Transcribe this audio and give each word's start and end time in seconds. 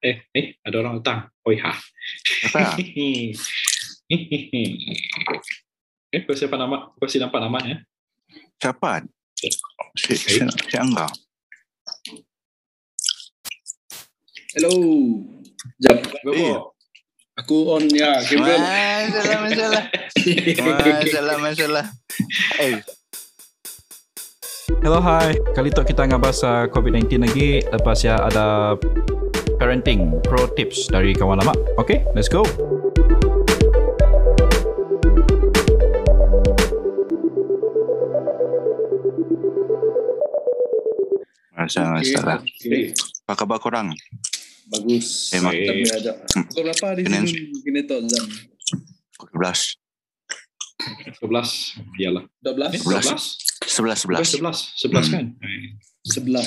Eh, 0.00 0.16
eh, 0.32 0.56
ada 0.64 0.80
orang 0.80 1.04
datang. 1.04 1.28
Oi 1.44 1.60
ha. 1.60 1.76
Apa? 2.48 2.72
eh, 6.16 6.20
kau 6.24 6.32
siapa 6.32 6.56
nama? 6.56 6.88
Kau 6.96 7.04
si 7.04 7.20
nampak 7.20 7.44
namanya? 7.44 7.84
Siapa? 8.56 9.04
Si, 9.36 10.16
si, 10.16 10.40
si 10.40 10.76
Angga. 10.80 11.04
Hello. 14.56 14.72
Jap. 15.76 16.00
Bobo. 16.24 16.32
Eh. 16.32 16.56
Aku 17.44 17.72
on 17.76 17.84
ya, 17.92 18.24
Gabriel. 18.24 18.56
Masalah, 18.56 19.38
masalah. 19.44 19.84
Masalah, 20.56 21.36
masalah. 21.44 21.84
Eh, 22.56 22.80
Hello, 24.80 24.96
hi. 25.04 25.36
Kali 25.52 25.68
tu 25.68 25.84
kita 25.84 26.08
uh, 26.08 26.64
COVID-19 26.72 27.20
lagi. 27.20 27.60
Lepas 27.68 28.00
ya 28.00 28.16
ada 28.16 28.72
parenting 29.60 30.08
pro 30.24 30.48
tips 30.56 30.88
dari 30.88 31.12
kawan 31.12 31.36
lama. 31.36 31.52
Okay, 31.76 32.00
let's 32.16 32.32
go. 32.32 32.40
masalah, 41.54 42.00
masalah. 42.00 42.38
Okay. 42.42 42.92
Apa 43.26 43.32
khabar 43.36 43.58
korang? 43.60 43.86
Bagus. 44.70 45.34
Memang. 45.34 45.52
Tapi 45.54 45.82
ada. 45.90 46.12
Pukul 46.46 46.62
berapa 46.66 46.86
di 46.96 47.02
Kena- 47.04 47.26
sini? 47.26 47.42
Kena 47.62 47.80
tahu 47.86 48.00
Zam. 48.06 48.26
Pukul 49.18 49.28
11. 49.36 49.76
11. 51.20 51.76
Iyalah. 52.00 52.24
12? 52.40 52.72
Eh, 52.72 52.80
11. 52.80 53.12
11. 53.12 53.22
11, 53.68 54.00
11. 54.08 54.24
11. 54.40 54.58
11 54.80 55.04
Hmm. 55.04 55.12
kan? 55.12 55.24
Eh, 55.42 55.66
11. 56.16 56.46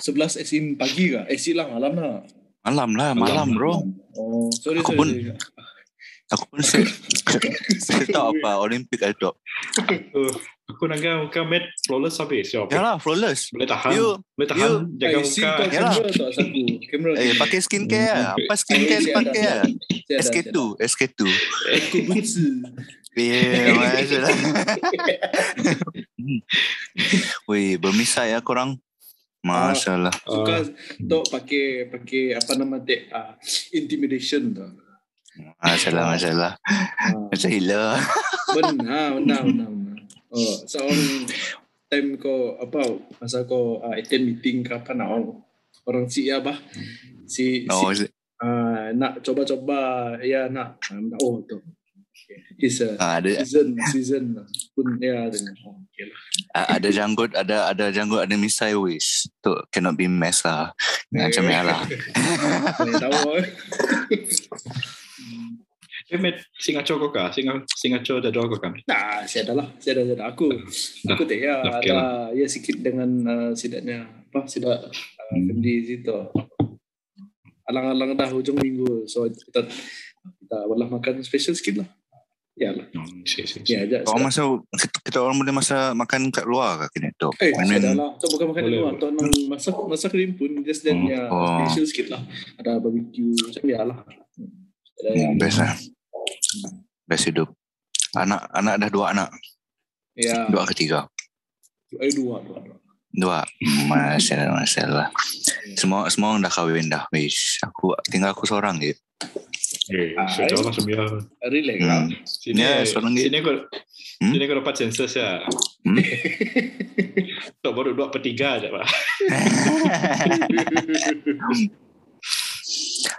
11 0.00 0.32
as 0.40 0.50
in 0.54 0.64
pagi 0.74 1.12
ke? 1.12 1.20
Eh 1.28 1.38
silang 1.38 1.74
malam 1.74 1.92
lah. 1.94 2.16
Malam 2.64 2.90
lah, 2.96 3.12
malam 3.12 3.52
bro. 3.52 3.84
Oh, 4.16 4.48
sorry, 4.50 4.80
Aku 4.80 4.90
sorry. 4.90 4.98
pun- 4.98 5.12
sorry. 5.12 5.52
Aku 6.32 6.44
pun 6.48 6.60
saya, 6.64 6.88
saya 7.78 8.04
tahu 8.08 8.32
apa 8.34 8.56
Olimpik 8.56 8.96
ada. 8.98 9.36
Uh, 10.10 10.32
aku 10.64 10.88
nak 10.88 10.96
muka 11.20 11.44
mat 11.44 11.60
flawless 11.84 12.16
habis. 12.16 12.48
Siapa? 12.48 12.72
Yalah, 12.72 12.96
flawless. 12.96 13.52
Boleh 13.52 13.68
tahan. 13.68 13.92
You, 13.92 14.16
Boleh 14.32 14.48
tahan. 14.48 14.60
you- 14.64 14.82
Jaga 14.96 15.12
Eh, 15.12 15.20
muka. 15.20 15.50
kau 15.52 15.66
Yalah. 15.68 15.94
kamera 16.88 17.12
eh 17.20 17.36
pakai 17.36 17.58
skincare 17.60 18.08
lah. 18.08 18.32
Apa 18.34 18.54
skincare 18.56 19.02
Eh, 19.02 19.12
pakai 19.12 19.44
lah. 19.44 19.66
Siada, 19.68 20.20
SK2, 20.22 20.56
SK2. 20.80 21.20
Aku 21.70 21.96
butsu. 22.08 22.46
Eh, 23.14 23.70
masalah. 23.70 24.32
Weh, 27.44 27.76
bermisai 27.76 28.32
ya 28.32 28.40
korang. 28.40 28.80
Masalah. 29.44 30.14
Suka 30.24 30.64
tu 30.96 31.18
pakai 31.28 31.92
pakai 31.92 32.32
apa 32.32 32.52
nama 32.56 32.80
dek 32.80 33.12
ah, 33.12 33.36
intimidation 33.76 34.56
tu. 34.56 34.66
Masalah, 35.60 36.16
masalah. 36.16 36.52
Ah, 36.64 37.12
Macam 37.28 37.50
hila. 37.52 38.00
benar, 38.56 39.20
benar, 39.20 39.40
benar. 39.44 39.68
Oh, 40.34 40.56
seorang 40.66 41.28
time 41.92 42.18
kau 42.18 42.58
apa 42.58 42.98
masa 43.22 43.46
kau 43.46 43.78
uh, 43.78 43.94
attend 43.94 44.26
meeting 44.26 44.66
ke 44.66 44.74
apa 44.74 44.90
nak 44.98 45.14
orang 45.14 45.26
orang 45.86 46.04
si 46.10 46.26
ya 46.26 46.42
bah 46.42 46.58
si, 47.28 47.70
No, 47.70 47.94
si 47.94 48.10
uh, 48.42 48.90
nak 48.98 49.22
coba-coba 49.22 49.78
ya 50.26 50.50
nak 50.50 50.82
um, 50.90 51.14
oh 51.22 51.38
tu 51.46 51.62
his 52.58 52.80
uh, 52.80 52.96
ah, 53.00 53.20
ada 53.20 53.30
season 53.42 53.76
season 53.90 54.24
lah. 54.36 54.46
pun 54.72 54.86
ya 54.98 55.28
dengan 55.28 55.54
oh, 55.66 55.78
okay 55.84 56.04
lah. 56.08 56.18
Ah, 56.56 56.66
ada 56.78 56.88
janggut 56.90 57.30
ada 57.36 57.56
ada 57.70 57.84
janggut 57.90 58.20
ada 58.24 58.34
misai 58.36 58.74
wish 58.74 59.28
tu 59.44 59.52
cannot 59.72 59.96
be 59.96 60.08
mess 60.10 60.44
lah 60.44 60.72
macam 61.12 61.42
ni 61.44 61.54
lah 61.54 61.80
Saya 62.76 62.94
tahu 62.98 63.18
eh. 63.40 63.46
Eh, 66.12 66.20
mat 66.20 66.36
singaco 66.60 67.00
kau 67.00 67.10
kah? 67.10 67.32
Singa 67.32 67.64
singaco 67.74 68.20
dah 68.20 68.28
doa 68.28 68.44
kau 68.44 68.60
kan? 68.60 68.76
Nah, 68.84 69.24
saya 69.24 69.48
dah 69.48 69.56
lah. 69.56 69.72
Saya 69.80 69.98
dah, 69.98 70.04
saya 70.04 70.16
dah. 70.20 70.26
Aku, 70.30 70.46
aku 71.10 71.22
tak 71.24 71.40
ya, 71.40 71.64
okay 71.64 71.90
ada 71.90 72.28
ya 72.36 72.44
sikit 72.44 72.76
dengan 72.84 73.08
uh, 73.24 73.50
sidaknya 73.56 74.04
apa 74.04 74.44
sidak 74.44 74.84
uh, 74.84 74.92
Hmm. 75.32 75.56
di 75.58 75.74
situ. 75.82 76.16
Alang-alang 77.64 78.12
dah 78.12 78.28
hujung 78.28 78.60
minggu, 78.60 79.08
so 79.08 79.24
kita 79.24 79.64
kita 80.44 80.58
boleh 80.68 80.88
makan 80.88 81.24
special 81.24 81.56
sikit 81.56 81.80
lah. 81.80 81.88
Ya 82.54 82.70
lah. 82.70 82.86
Hmm, 82.94 83.26
si, 83.26 83.42
si, 83.44 83.58
si. 83.60 83.74
Ya 83.74 83.82
masa 84.14 84.46
kita, 84.70 84.98
kita 85.02 85.18
orang 85.18 85.34
boleh 85.36 85.50
masa 85.50 85.90
makan 85.90 86.30
kat 86.30 86.46
luar 86.46 86.86
ke 86.86 86.94
kini 86.94 87.10
tu 87.18 87.26
Eh, 87.42 87.50
I 87.50 87.52
dah 87.52 87.66
mean, 87.66 87.98
lah. 87.98 88.14
So, 88.16 88.30
bukan 88.30 88.54
makan 88.54 88.62
di 88.62 88.68
Boleh, 88.70 88.80
luar. 88.80 88.92
Tok 88.94 89.10
nang 89.10 89.30
masak 89.50 89.74
masak 89.84 90.14
rim 90.14 90.32
pun 90.32 90.62
just 90.62 90.82
then 90.82 91.02
Hmm. 91.02 91.10
ya 91.10 91.26
Oh. 91.26 91.66
special 91.66 91.84
sikit 91.84 92.06
lah. 92.14 92.22
Ada 92.56 92.78
barbecue 92.78 93.34
macam 93.34 93.62
ya 93.64 93.80
lah. 93.82 93.98
Ada 94.94 95.08
ya. 95.10 95.26
hmm, 95.26 95.34
best 95.36 95.58
lah 95.58 95.72
best 97.04 97.24
hidup 97.26 97.50
anak 98.14 98.46
anak 98.48 98.74
dah 98.78 98.88
dua 98.88 99.06
anak 99.10 99.28
Ya. 100.14 100.46
dua 100.46 100.62
ketiga 100.70 101.10
Eh 101.92 102.08
dua, 102.10 102.38
dua, 102.40 102.62
dua. 102.62 102.76
dua 103.10 103.38
masalah 103.84 104.54
masalah 104.54 105.06
semua 105.74 106.06
semua 106.06 106.32
orang 106.32 106.40
dah 106.40 106.52
kahwin 106.52 106.86
dah 106.86 107.04
wish 107.10 107.58
aku 107.60 107.92
tinggal 108.06 108.30
aku 108.30 108.46
seorang 108.46 108.78
je 108.78 108.94
Eh, 109.84 110.16
Ah. 110.16 110.24
Sini, 112.24 112.56
Ya, 112.56 112.80
seorang 112.82 113.12
dia. 113.12 113.28
sini 113.28 113.36
kau, 113.38 113.52
Hmm? 114.16 114.32
sini 114.32 114.44
kau 114.44 114.56
dapat 114.56 114.74
census 114.74 115.12
ya. 115.12 115.44
Hmm? 115.84 116.00
Tok 117.60 117.72
baru 117.72 117.92
dua 117.92 118.08
per 118.08 118.20
tiga 118.20 118.56
aja 118.56 118.68
pak. 118.68 118.86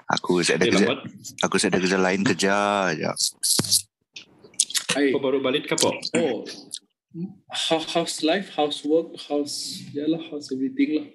aku 0.08 0.42
saya 0.42 0.58
ada 0.58 0.66
Eh, 0.66 0.72
kerja 0.72 0.86
lambat. 0.88 1.00
aku 1.42 1.56
saya 1.58 1.70
ada 1.70 1.80
kerja 1.80 1.98
lain 1.98 2.22
kerja 2.24 2.54
aja 2.90 3.12
Hai. 4.92 5.12
Kau 5.12 5.20
baru 5.20 5.38
balik 5.40 5.68
ke 5.68 5.76
po? 5.76 5.92
Oh, 6.16 6.48
Ho- 7.48 7.88
house 7.94 8.20
life, 8.22 8.52
housework, 8.52 9.16
house, 9.22 9.80
ya 9.92 10.04
lah, 10.06 10.20
house 10.26 10.50
everything 10.50 10.90
lah. 10.96 11.08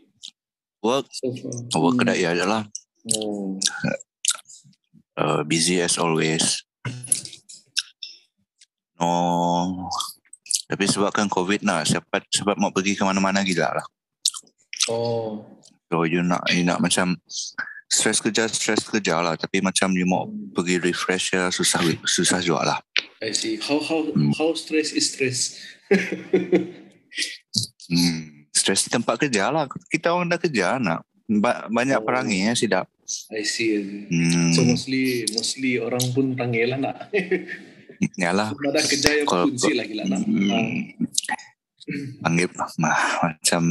work 0.80 1.08
So 1.12 1.32
work 1.76 1.96
Hmm. 1.96 2.06
kedai 2.06 2.24
aja 2.24 2.44
lah 2.44 2.62
Oh, 3.10 3.56
uh, 5.16 5.42
busy 5.42 5.80
as 5.80 5.96
always. 5.96 6.62
No, 9.00 9.88
tapi 10.68 10.84
sebabkan 10.84 11.26
COVID 11.26 11.64
nak, 11.64 11.88
sebab 11.88 12.20
sebab 12.28 12.54
mau 12.54 12.68
pergi 12.68 12.92
ke 12.92 13.02
mana-mana 13.02 13.40
gila 13.40 13.72
lah. 13.72 13.86
oh. 14.88 15.40
So 15.90 16.06
you 16.06 16.22
nak 16.22 16.46
you 16.54 16.62
nak 16.62 16.78
macam 16.78 17.18
stress 17.90 18.22
kerja 18.22 18.46
stress 18.46 18.86
kerja 18.86 19.18
lah, 19.18 19.34
tapi 19.34 19.58
macam 19.58 19.90
you 19.90 20.06
mau 20.06 20.30
pergi 20.54 20.78
refresh 20.78 21.34
ya 21.34 21.50
susah 21.50 21.82
susah 22.06 22.38
juga 22.38 22.62
lah. 22.62 22.78
I 23.18 23.34
see. 23.34 23.58
How 23.58 23.80
how 23.80 24.06
Hmm. 24.06 24.30
how 24.36 24.54
stress 24.54 24.92
is 24.92 25.10
stress. 25.10 25.58
Hmm, 27.90 28.46
stress 28.54 28.86
di 28.86 28.90
tempat 28.94 29.18
kerja 29.18 29.50
lah. 29.50 29.66
Kita 29.90 30.14
orang 30.14 30.30
dah 30.30 30.38
kerja 30.38 30.78
nak. 30.78 31.02
Ba- 31.26 31.66
banyak 31.66 31.98
Oh. 31.98 32.06
perangi 32.06 32.46
ya 32.46 32.54
sidak. 32.54 32.86
I 33.32 33.42
see. 33.42 34.06
Hmm, 34.08 34.52
So 34.54 34.62
mostly 34.62 35.26
mostly 35.34 35.78
orang 35.78 36.04
pun 36.12 36.34
panggil 36.38 36.74
lah 36.74 36.78
nak. 36.78 36.96
yalah. 38.22 38.54
Ada 38.54 38.80
kerja 38.86 39.10
yang 39.20 39.28
Kalau- 39.28 39.48
kunci 39.50 39.72
lagi 39.76 39.94
lah 39.98 40.06
nak. 40.08 40.20
Ah. 40.22 40.66
Hmm, 41.80 42.06
panggil 42.22 42.48
mah, 42.78 42.96
macam 43.24 43.62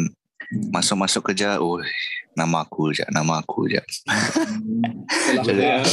masuk-masuk 0.74 1.30
kerja, 1.30 1.62
oh 1.62 1.78
nama 2.34 2.64
aku 2.64 2.90
je, 2.96 3.06
nama 3.12 3.38
aku 3.38 3.70
je. 3.70 3.82
Hmm. 4.08 5.44
Jadi, 5.44 5.62
Ya. 5.62 5.84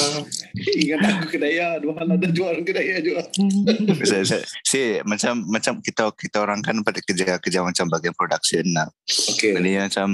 Ingat 0.57 1.01
aku 1.13 1.27
kedaya, 1.37 1.77
dua 1.77 1.93
hal 2.01 2.09
ada 2.17 2.29
jual 2.33 2.57
kedaya 2.65 3.03
juga. 3.03 3.27
saya, 4.09 4.25
saya, 4.25 4.43
si, 4.65 5.01
macam 5.05 5.45
macam 5.45 5.83
kita 5.85 6.09
kita 6.17 6.39
orang 6.41 6.65
kan 6.65 6.81
pada 6.81 7.03
kerja 7.05 7.37
kerja 7.37 7.61
macam 7.61 7.85
bagian 7.93 8.15
production 8.17 8.65
lah. 8.73 8.89
Okay. 9.37 9.53
Jadi 9.59 9.71
macam 9.77 10.09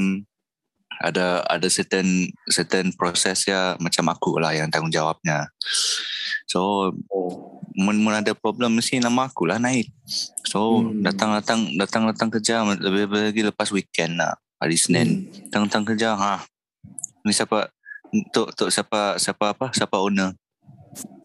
ada 1.02 1.42
ada 1.50 1.66
certain 1.66 2.30
certain 2.46 2.94
proses 2.94 3.44
ya 3.44 3.74
macam 3.82 4.06
aku 4.14 4.38
lah 4.38 4.54
yang 4.54 4.70
tanggungjawabnya. 4.70 5.50
So 6.46 6.93
Oh. 7.10 7.60
mun, 7.72 7.96
mun 8.04 8.12
ada 8.12 8.37
problem 8.37 8.76
mesti 8.76 9.00
nama 9.00 9.26
aku 9.32 9.49
lah 9.49 9.56
naik. 9.56 9.88
So 10.44 10.84
Hmm. 10.84 11.00
datang 11.00 11.32
datang 11.32 11.60
datang 11.81 12.02
datang 12.06 12.28
kerja 12.28 12.62
lebih 12.62 13.08
lebih 13.08 13.20
lagi 13.32 13.43
lepas 13.49 13.69
weekend 13.72 14.20
lah 14.20 14.37
hari 14.60 14.76
Senin. 14.76 15.26
Datang 15.49 15.66
datang 15.66 15.84
kerja 15.88 16.14
ha. 16.14 16.44
Ni 17.25 17.32
siapa 17.32 17.72
untuk 18.12 18.52
untuk 18.52 18.69
siapa 18.69 19.16
siapa 19.16 19.56
apa 19.56 19.72
siapa 19.72 19.96
owner. 19.98 20.37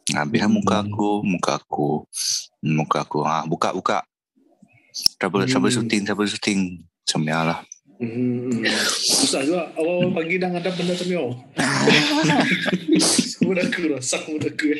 Habis 0.07 0.39
hmm. 0.47 0.53
muka 0.55 0.87
aku, 0.87 1.19
muka 1.27 1.59
aku, 1.59 2.07
muka 2.63 3.03
aku. 3.03 3.19
Ha, 3.27 3.43
buka 3.43 3.75
buka. 3.75 3.99
Trouble 5.19 5.43
Hmm. 5.43 5.51
trouble 5.51 5.67
shooting, 5.67 6.07
trouble 6.07 6.29
shooting. 6.31 6.79
Macam 7.03 7.21
lah. 7.27 7.59
Hmm. 7.97 8.61
Susah 9.01 9.41
juga. 9.41 9.73
Awal-awal 9.73 10.13
pagi 10.13 10.37
dah 10.37 10.49
ngadap 10.53 10.73
benda 10.77 10.93
macam 10.93 11.07
ni. 11.09 11.17
oh. 11.17 11.33
Mudah 13.47 13.63
aku 13.63 13.81
rosak 13.93 14.27
mudah 14.27 14.51
aku. 14.51 14.75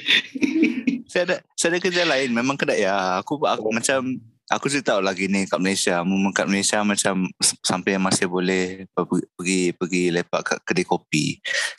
saya 1.08 1.24
ada 1.24 1.36
saya 1.56 1.78
ada 1.78 1.80
kerja 1.80 2.04
lain 2.04 2.36
memang 2.36 2.60
kedai 2.60 2.84
ya 2.84 3.24
aku 3.24 3.40
aku 3.40 3.72
Oh. 3.72 3.74
macam 3.74 4.20
aku 4.52 4.68
sih 4.68 4.84
tahu 4.84 5.00
lagi 5.04 5.28
ni 5.32 5.48
kat 5.48 5.60
Malaysia. 5.60 6.04
Memang 6.04 6.36
kat 6.36 6.48
Malaysia 6.48 6.84
macam 6.84 7.32
sampai 7.64 7.96
masih 8.00 8.28
boleh 8.28 8.88
pergi 8.92 9.24
pergi, 9.36 9.62
pergi 9.76 10.04
lepak 10.12 10.42
kat 10.44 10.60
kedai 10.68 10.86
kopi. 10.88 11.26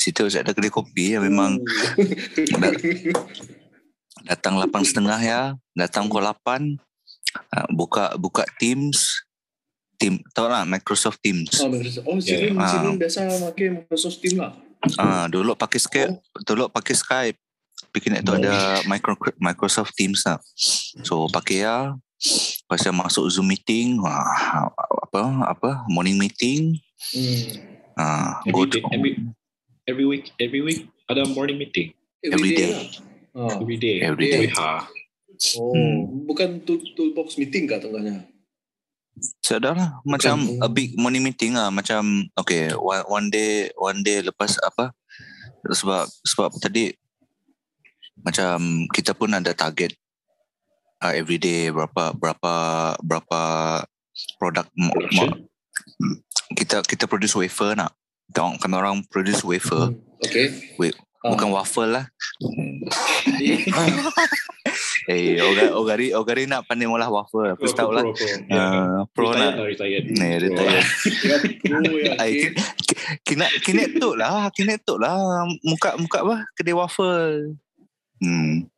Situ 0.01 0.29
ada 0.33 0.53
kedai 0.53 0.73
kopi 0.73 1.17
yang 1.17 1.25
memang 1.25 1.61
datang 4.29 4.61
lapan 4.61 4.83
setengah 4.85 5.21
ya, 5.21 5.41
datang 5.73 6.09
pukul 6.09 6.25
lapan, 6.25 6.77
ah, 7.53 7.69
buka 7.73 8.17
buka 8.21 8.45
Teams, 8.61 9.28
Team 9.99 10.23
tahu 10.31 10.47
lah 10.47 10.63
Microsoft 10.63 11.19
Teams. 11.21 11.51
Oh, 11.59 11.69
Microsoft. 11.69 12.07
Oh, 12.07 12.17
sini 12.17 12.55
Yeah. 12.55 12.65
sini 12.65 12.89
Ah. 12.89 12.97
biasa 12.97 13.19
pakai 13.45 13.67
Microsoft 13.75 14.19
Team 14.19 14.35
lah. 14.39 14.53
Ah, 14.95 15.27
dulu 15.27 15.53
pakai 15.53 15.77
Skype, 15.77 16.15
dulu 16.47 16.71
pakai 16.71 16.95
Skype. 16.95 17.39
Bikin 17.91 18.15
itu 18.15 18.31
ada 18.31 18.79
micro, 18.85 19.15
Microsoft 19.37 19.95
Teams 19.95 20.23
lah. 20.23 20.39
So 21.03 21.27
pakai 21.29 21.67
ya. 21.67 21.99
Pasal 22.67 22.91
masuk 22.91 23.27
Zoom 23.29 23.47
meeting, 23.47 23.99
wah, 23.99 24.27
apa 25.01 25.23
apa 25.49 25.71
morning 25.87 26.15
meeting, 26.15 26.75
Hmm. 27.15 27.47
ah, 27.95 28.43
Every 28.43 28.53
go 28.53 28.63
day, 28.67 28.83
to 28.83 28.91
every, 28.91 29.13
every 29.85 30.03
week, 30.05 30.35
every 30.37 30.59
week 30.61 30.81
ada 31.07 31.23
morning 31.29 31.57
meeting. 31.57 31.95
Every 32.21 32.53
day. 32.53 32.71
lah. 32.71 32.83
Ah. 33.47 33.55
Every 33.57 33.79
day. 33.79 34.03
Every 34.03 34.27
day. 34.27 34.41
Wih, 34.47 34.53
ha. 34.53 34.83
Oh, 35.57 35.71
Hmm. 35.71 36.27
bukan 36.27 36.59
tool, 36.63 36.83
toolbox 36.93 37.39
meeting 37.39 37.67
kah 37.67 37.79
tengahnya? 37.79 38.27
So 39.43 39.59
dah 39.59 39.75
lah 39.75 39.91
Macam 40.05 40.45
Bukan. 40.45 40.65
a 40.65 40.69
big 40.69 40.95
morning 40.99 41.25
meeting 41.25 41.55
lah 41.57 41.71
Macam 41.73 42.27
Okay 42.39 42.73
one, 42.75 43.05
one 43.09 43.27
day 43.33 43.71
One 43.75 44.01
day 44.03 44.23
lepas 44.23 44.59
apa 44.63 44.93
Sebab 45.67 46.07
Sebab 46.25 46.51
tadi 46.61 46.93
Macam 48.23 48.87
Kita 48.91 49.15
pun 49.15 49.35
ada 49.35 49.53
target 49.55 49.95
uh, 51.03 51.13
Every 51.15 51.41
day 51.41 51.71
Berapa 51.71 52.15
Berapa 52.15 52.53
Berapa 53.03 53.41
Produk 54.39 54.67
Production. 54.75 55.49
Kita 56.55 56.83
Kita 56.85 57.05
produce 57.07 57.39
wafer 57.39 57.79
nak 57.79 57.95
Kita 58.29 58.45
orang, 58.45 58.57
kami 58.59 58.75
orang 58.77 58.97
produce 59.09 59.43
wafer 59.47 59.95
Okay. 60.19 60.51
Wait, 60.83 60.99
Ah. 61.29 61.37
Bukan 61.37 61.49
waffle 61.53 61.93
lah 61.93 62.05
Eh 65.09 65.41
Ogari 65.41 65.69
Ogari, 65.73 66.07
Ogari 66.13 66.43
nak 66.49 66.65
pandai 66.69 66.89
molah 66.89 67.09
waffle 67.09 67.53
Aku 67.57 67.69
tahu 67.73 67.93
lah 67.93 68.05
Pro, 68.05 68.13
pro. 68.17 68.29
Yeah. 68.49 68.57
uh, 68.57 69.05
Pro 69.13 69.29
retired 69.33 70.05
nak 70.17 70.25
lah, 70.25 70.41
retired. 70.41 70.85
Oh, 71.69 71.97
ya, 72.01 72.13
Ay, 72.21 72.53
ki- 72.85 72.97
kina 73.25 73.47
kina 73.65 73.85
tu 73.97 74.13
lah, 74.17 74.49
kina 74.53 74.77
tu 74.81 75.01
lah. 75.01 75.45
Muka 75.65 75.97
muka 75.97 76.19
apa? 76.25 76.37
Kedai 76.57 76.77
waffle. 76.77 77.57
Hmm. 78.21 78.69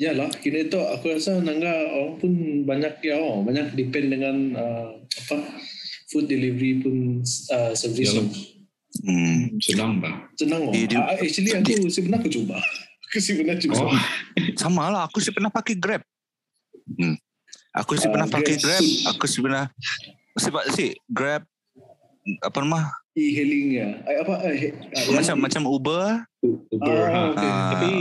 Yalah, 0.00 0.30
kini 0.40 0.70
tu 0.72 0.80
aku 0.80 1.12
rasa 1.12 1.42
nangga 1.42 1.70
orang 1.92 2.16
pun 2.16 2.32
banyak 2.64 3.04
ya, 3.04 3.20
oh, 3.20 3.44
banyak 3.44 3.76
depend 3.76 4.14
dengan 4.14 4.36
uh, 4.56 4.88
apa 4.96 5.36
food 6.08 6.24
delivery 6.26 6.80
pun 6.80 7.20
uh, 7.52 7.72
service. 7.76 8.14
Yalah. 8.14 8.59
Hmm. 9.00 9.54
Senang 9.62 10.02
bah. 10.02 10.26
Senang 10.34 10.66
oh. 10.66 10.72
Di- 10.74 10.86
di- 10.86 10.98
Ah, 10.98 11.14
actually 11.14 11.50
aku 11.52 11.86
sebenarnya 11.86 12.20
aku 12.20 12.30
cuba. 12.30 12.56
Aku 13.10 13.18
sebenarnya 13.18 13.58
cuba. 13.58 13.74
Oh, 13.80 13.98
Sama 14.54 14.86
lah, 14.86 15.02
aku 15.02 15.18
pernah 15.30 15.50
pakai 15.50 15.74
Grab. 15.74 15.98
Hmm. 16.94 17.18
Aku 17.74 17.94
sih 17.94 18.06
Ah, 18.06 18.12
pernah 18.14 18.26
pakai 18.26 18.54
Grab. 18.54 18.78
Grab. 18.78 19.10
Aku 19.10 19.24
pernah 19.42 19.64
sebab 20.36 20.62
sih 20.70 20.94
Grab 21.06 21.42
apa 22.38 22.58
nama? 22.62 22.86
E-hailing 23.14 23.66
ya. 23.74 23.88
Ay, 24.06 24.14
apa? 24.22 24.34
Eh, 24.46 24.70
ah, 24.94 25.10
Macam 25.10 25.34
macam 25.42 25.62
Uber. 25.66 26.22
Uber. 26.70 27.02
Ah, 27.02 27.10
ha. 27.10 27.20
okay. 27.34 27.50
Ah. 27.50 27.70
Tapi 27.74 27.92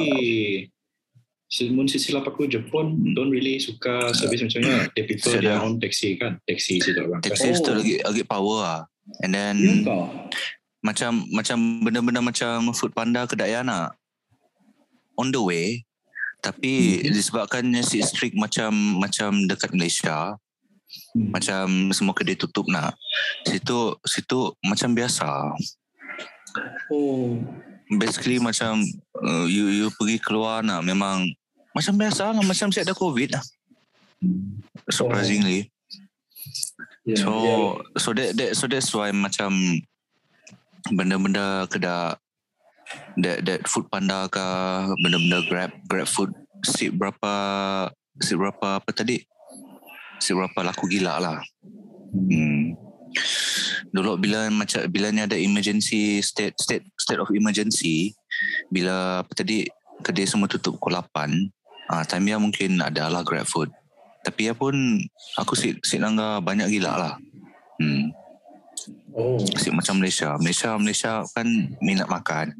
Mun 1.73 1.89
silap 1.89 2.29
aku 2.29 2.45
Jepun 2.45 3.17
don't 3.17 3.33
really 3.33 3.57
suka 3.57 4.13
service 4.13 4.45
macam 4.45 4.61
ni. 4.61 4.69
They 4.93 5.03
prefer 5.09 5.33
Sedap. 5.33 5.41
their 5.41 5.57
own 5.57 5.81
taxi 5.81 6.13
kan. 6.15 6.37
Taxi 6.45 6.77
situ 6.77 7.01
orang. 7.01 7.25
Taxi 7.25 7.49
Oh. 7.49 7.57
tu 7.57 7.73
lagi 7.73 7.97
lagi 7.97 8.21
power 8.21 8.57
lah. 8.61 8.81
And 9.25 9.33
then 9.33 9.57
Ya? 9.57 10.05
Macam 10.79 11.27
macam 11.29 11.83
benda-benda 11.83 12.21
macam 12.23 12.71
food 12.71 12.95
panda 12.95 13.27
kedai 13.27 13.59
anak 13.59 13.95
on 15.19 15.29
the 15.29 15.39
way 15.39 15.83
tapi 16.39 17.03
Mhm. 17.03 17.11
disebabkannya 17.11 17.83
si 17.83 17.99
strict 17.99 18.31
macam 18.35 18.71
macam 18.95 19.43
dekat 19.43 19.75
Malaysia 19.75 20.39
Hmm. 21.13 21.29
macam 21.29 21.65
semua 21.93 22.17
kedai 22.17 22.33
tutup 22.33 22.65
nak 22.65 22.97
situ 23.45 23.93
situ 24.07 24.55
macam 24.65 24.89
biasa 24.95 25.53
Oh. 26.89 27.37
basically 27.93 28.41
macam 28.41 28.81
uh, 29.21 29.45
you 29.45 29.69
you 29.69 29.87
pergi 29.93 30.17
keluar 30.17 30.65
nak 30.65 30.81
memang 30.81 31.29
macam 31.77 31.93
biasa 31.93 32.33
lah 32.33 32.41
macam 32.41 32.73
si 32.73 32.81
ada 32.81 32.97
covid 32.97 33.37
lah 33.37 33.43
surprisingly 34.89 35.69
Ya, 37.07 37.15
So 37.25 37.31
ya. 37.41 37.55
so 37.97 38.09
that, 38.13 38.29
that 38.37 38.51
so 38.53 38.65
that's 38.69 38.91
why 38.93 39.09
macam 39.09 39.49
benda-benda 40.87 41.67
kedai 41.67 42.15
that 43.21 43.45
that 43.45 43.61
food 43.69 43.85
panda 43.91 44.25
ke 44.31 44.45
benda-benda 45.03 45.45
grab 45.45 45.71
grab 45.85 46.07
food 46.09 46.31
si 46.65 46.89
berapa 46.89 47.33
si 48.19 48.33
berapa 48.33 48.81
apa 48.81 48.89
tadi 48.91 49.21
si 50.17 50.33
berapa 50.33 50.59
laku 50.65 50.89
gila 50.89 51.21
lah 51.21 51.39
hmm. 52.09 52.73
dulu 53.93 54.17
bila 54.17 54.49
macam 54.49 54.83
bila 54.89 55.13
ni 55.13 55.21
ada 55.21 55.37
emergency 55.37 56.23
state 56.23 56.57
state 56.57 56.85
state 56.97 57.21
of 57.21 57.29
emergency 57.31 58.15
bila 58.73 59.21
apa 59.21 59.31
tadi 59.37 59.69
kedai 60.01 60.25
semua 60.25 60.49
tutup 60.49 60.79
pukul 60.79 60.97
8 60.97 61.93
ah 61.93 62.03
time 62.07 62.25
dia 62.29 62.37
mungkin 62.41 62.79
ada 62.81 63.11
lah 63.11 63.21
grab 63.21 63.45
food 63.45 63.69
tapi 64.19 64.51
ya 64.51 64.53
pun 64.53 64.99
aku 65.39 65.55
si 65.55 65.79
si 65.79 65.95
langgar 65.95 66.43
banyak 66.43 66.67
gila 66.67 66.91
lah. 66.91 67.13
Hmm. 67.79 68.11
Oh. 69.19 69.35
Si 69.59 69.67
macam 69.67 69.99
Malaysia. 69.99 70.39
Malaysia 70.39 70.79
Malaysia 70.79 71.11
kan 71.35 71.47
minat 71.83 72.07
makan. 72.07 72.55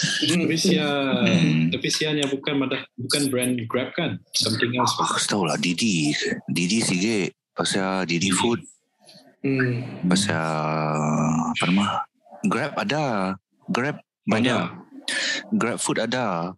Tapi 0.00 0.56
sia, 0.56 0.86
Hmm. 1.28 1.68
tapi 1.68 1.92
sianya 1.92 2.24
bukan 2.24 2.56
madah, 2.56 2.80
bukan 2.96 3.22
brand 3.28 3.52
Grab 3.68 3.92
kan? 3.92 4.16
Something 4.32 4.72
else. 4.80 4.96
Aku 4.96 5.20
tahu 5.20 5.44
lah 5.44 5.60
Didi. 5.60 6.16
Didi 6.48 6.80
sikit. 6.80 7.36
Pasal 7.52 8.08
Didi 8.08 8.32
food. 8.32 8.64
Hmm. 9.44 9.84
Pasal 10.08 10.40
apa 11.52 11.64
nama? 11.68 11.84
Grab 12.48 12.72
ada. 12.80 13.36
Grab 13.68 14.00
banyak. 14.24 14.72
Grab 15.52 15.76
food 15.76 16.00
ada. 16.00 16.56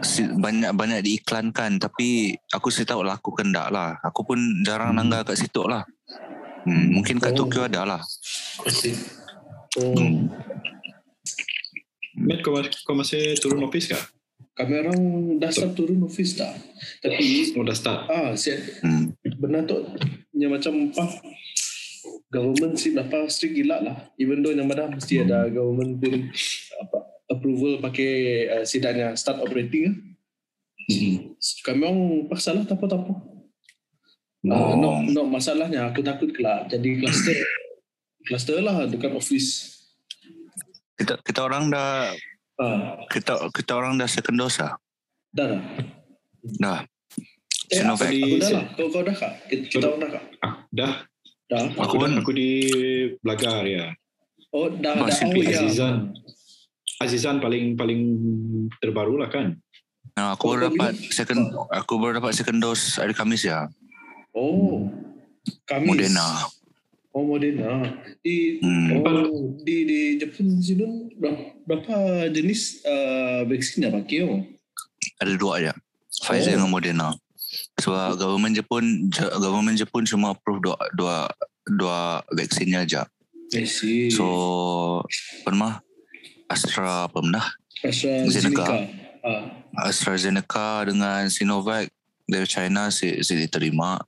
Si, 0.00 0.20
banyak 0.24 0.72
banyak 0.72 1.00
diiklankan 1.00 1.80
tapi 1.80 2.32
aku 2.52 2.68
sih 2.68 2.84
tahu 2.84 3.04
lah 3.04 3.20
aku 3.20 3.32
kendak 3.34 3.68
lah. 3.68 3.96
Aku 4.00 4.24
pun 4.24 4.38
jarang 4.64 4.96
Hmm. 4.96 5.04
nanggar 5.04 5.24
kat 5.26 5.36
situ 5.36 5.64
lah. 5.68 5.84
Hmm, 6.68 6.92
mungkin 6.92 7.16
kat 7.16 7.32
Oh. 7.32 7.48
Tokyo 7.48 7.64
ada 7.64 7.88
lah. 7.88 8.02
Oh. 9.80 9.96
Hmm. 9.96 10.28
Matt, 12.18 12.42
kau, 12.42 12.52
kau 12.84 12.92
masih 12.92 13.38
turun 13.38 13.62
office 13.62 13.88
kah? 13.88 14.04
Kami 14.52 14.74
orang 14.74 14.98
dah 15.38 15.54
start 15.54 15.72
turun 15.72 16.02
office 16.02 16.34
dah. 16.34 16.50
Tapi 16.98 17.54
Oh, 17.54 17.62
dah 17.62 17.72
start. 17.72 18.10
ah, 18.10 18.34
si 18.34 18.50
Hmm. 18.82 19.14
benar 19.38 19.64
tu 19.64 19.78
yang 20.34 20.50
macam 20.50 20.90
apa 20.90 21.22
government 22.28 22.74
si 22.74 22.90
apa 22.92 23.24
strict 23.26 23.54
gila 23.54 23.80
lah 23.80 23.96
even 24.16 24.42
though 24.42 24.50
yang 24.50 24.66
mana 24.66 24.90
mesti 24.90 25.22
ada 25.22 25.46
government 25.46 25.96
pun 25.96 26.26
apa 26.76 26.98
approval 27.28 27.78
pakai 27.80 28.10
uh, 28.50 28.64
sidangnya 28.64 29.14
start 29.14 29.38
operating 29.38 29.94
Hmm. 30.88 31.36
kami 31.62 31.84
orang 31.84 32.00
paksa 32.26 32.50
lah 32.50 32.64
tapo-tapo 32.64 33.37
uh, 34.44 34.74
no, 34.74 35.02
no 35.04 35.22
masalahnya 35.24 35.86
aku 35.86 36.00
takut 36.00 36.30
kelak 36.30 36.68
jadi 36.68 36.88
cluster 36.98 37.36
cluster 38.26 38.58
lah 38.60 38.84
dekat 38.84 39.10
office 39.10 39.74
Kita 40.94 41.14
kita 41.20 41.40
orang 41.42 41.70
dah 41.70 42.10
ah 42.56 42.98
kita 43.06 43.38
kita 43.50 43.72
orang 43.72 43.94
dah 43.96 44.06
second 44.06 44.34
dose 44.36 44.58
lah. 44.58 44.74
dah 45.30 45.46
dah 45.48 45.60
Dah. 46.58 46.78
eh, 47.68 47.76
Sinovac. 47.76 48.08
aku, 48.08 48.18
aku 48.20 48.36
dah 48.36 48.50
lah 48.52 48.64
kau, 48.72 48.86
kau 48.88 49.02
dah 49.02 49.14
kak 49.14 49.32
kita, 49.46 49.64
kita 49.70 49.86
orang 49.86 50.00
dah 50.00 50.10
kak 50.12 50.24
Ah, 50.38 50.52
dah. 50.70 50.92
dah 51.44 51.62
Aku 51.64 51.80
Aku, 51.80 51.94
dah, 51.96 52.00
pun- 52.04 52.18
aku 52.18 52.30
di 52.32 52.48
Belagar 53.20 53.62
ya. 53.62 53.94
oh 54.50 54.66
dah 54.68 54.94
dah 54.96 55.02
Masih 55.04 55.26
oh 55.28 55.34
ya 55.40 55.58
Azizan. 55.60 55.96
Azizan 56.98 57.36
paling 57.38 57.72
paling 57.72 58.00
terbaru 58.76 59.16
lah 59.16 59.28
kan. 59.28 59.54
Nah, 60.12 60.34
aku 60.34 60.44
Oh, 60.44 60.50
baru 60.50 60.66
dapat 60.68 60.98
second 61.08 61.38
aku 61.70 61.94
baru 61.94 62.18
dapat 62.18 62.34
second 62.34 62.58
dose 62.58 62.98
hari 62.98 63.14
Khamis 63.14 63.44
ya. 63.44 63.70
Oh 64.34 64.88
Kamis 65.64 65.88
Moderna. 65.88 66.26
Oh 67.14 67.24
Moderna. 67.24 67.72
Di 68.20 68.60
Hmm. 68.60 69.00
oh, 69.00 69.56
di 69.64 69.76
di 69.88 70.00
Jepun 70.20 70.60
sini 70.60 71.12
berapa, 71.66 72.28
jenis 72.32 72.84
uh, 72.84 73.44
vaksin 73.48 73.88
yang 73.88 73.94
pakai 73.96 74.18
oh? 74.28 74.40
Ada 75.20 75.32
dua 75.38 75.52
aja. 75.60 75.72
Pfizer 76.08 76.54
Oh. 76.54 76.62
dengan 76.62 76.70
Moderna. 76.72 77.08
Sebab 77.80 78.18
government 78.20 78.54
Jepun 78.58 79.08
je- 79.08 79.34
government 79.40 79.76
Jepun 79.78 80.04
cuma 80.04 80.36
approve 80.36 80.60
dua 80.60 80.76
dua 80.92 81.16
dua 81.64 81.98
vaksinnya 82.34 82.84
aja. 82.84 83.02
I 83.56 83.64
see. 83.64 84.12
So 84.12 84.26
nama? 85.48 85.80
Astra 86.48 87.08
apa 87.08 87.18
benda? 87.20 87.40
AstraZeneca. 87.80 88.84
Ah. 89.24 89.52
AstraZeneca 89.88 90.84
dengan 90.84 91.28
Sinovac 91.28 91.88
dari 92.28 92.44
China 92.44 92.92
si, 92.92 93.20
si 93.24 93.32
diterima. 93.36 94.00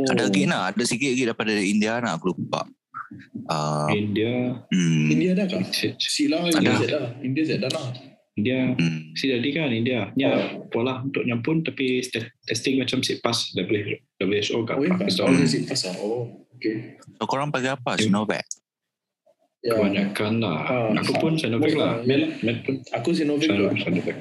Oh. 0.00 0.08
Oh. 0.08 0.12
Ada 0.16 0.22
lagi 0.32 0.42
nak, 0.48 0.62
ada 0.72 0.82
sikit 0.88 1.08
lagi 1.12 1.24
daripada 1.28 1.52
India 1.52 2.00
nak 2.00 2.12
aku 2.16 2.32
lupa. 2.32 2.64
Uh, 3.50 3.90
India 3.90 4.62
hmm, 4.70 5.10
India 5.10 5.30
ada 5.34 5.44
kah? 5.50 5.58
Sila 5.98 6.46
India 6.46 6.78
Ada. 6.78 6.86
dah. 6.86 7.06
India 7.26 7.42
saya 7.42 7.58
dah 7.66 7.70
lah. 7.74 7.86
India 8.38 8.72
hmm. 8.78 9.18
si 9.18 9.26
jadi 9.26 9.48
kan 9.50 9.74
India 9.74 10.14
ni 10.14 10.22
pola 10.70 11.02
untuk 11.02 11.26
nyampun 11.26 11.66
tapi 11.66 11.98
st- 12.00 12.30
testing 12.46 12.78
macam 12.78 13.02
si 13.02 13.18
pas 13.18 13.34
WHO 13.34 14.58
kat 14.62 14.76
Oh, 14.78 14.86
ya 14.86 14.94
kah? 14.94 14.98
Pakistan 15.02 15.26
Oh, 15.26 15.34
dia 15.34 15.60
pasal. 15.66 15.92
Oh, 15.98 16.24
okay. 16.54 16.94
So 17.18 17.26
korang 17.26 17.50
pakai 17.50 17.74
apa? 17.74 17.98
Ya. 17.98 18.06
Sinovac? 18.06 18.46
Ya. 19.60 19.76
kebanyakan 19.76 20.32
lah 20.40 20.58
Ah, 20.64 20.88
aku 20.94 21.12
pun 21.18 21.32
Sinovac 21.34 21.68
boleh 21.68 21.76
lah 21.76 21.92
lah, 22.00 22.06
yalah. 22.06 22.30
Med 22.46 22.56
pun 22.62 22.74
Aku 22.94 23.10
Sinovac 23.12 23.44
Sinovac 23.44 23.74
juga. 23.74 23.82
Sinovac 23.82 24.16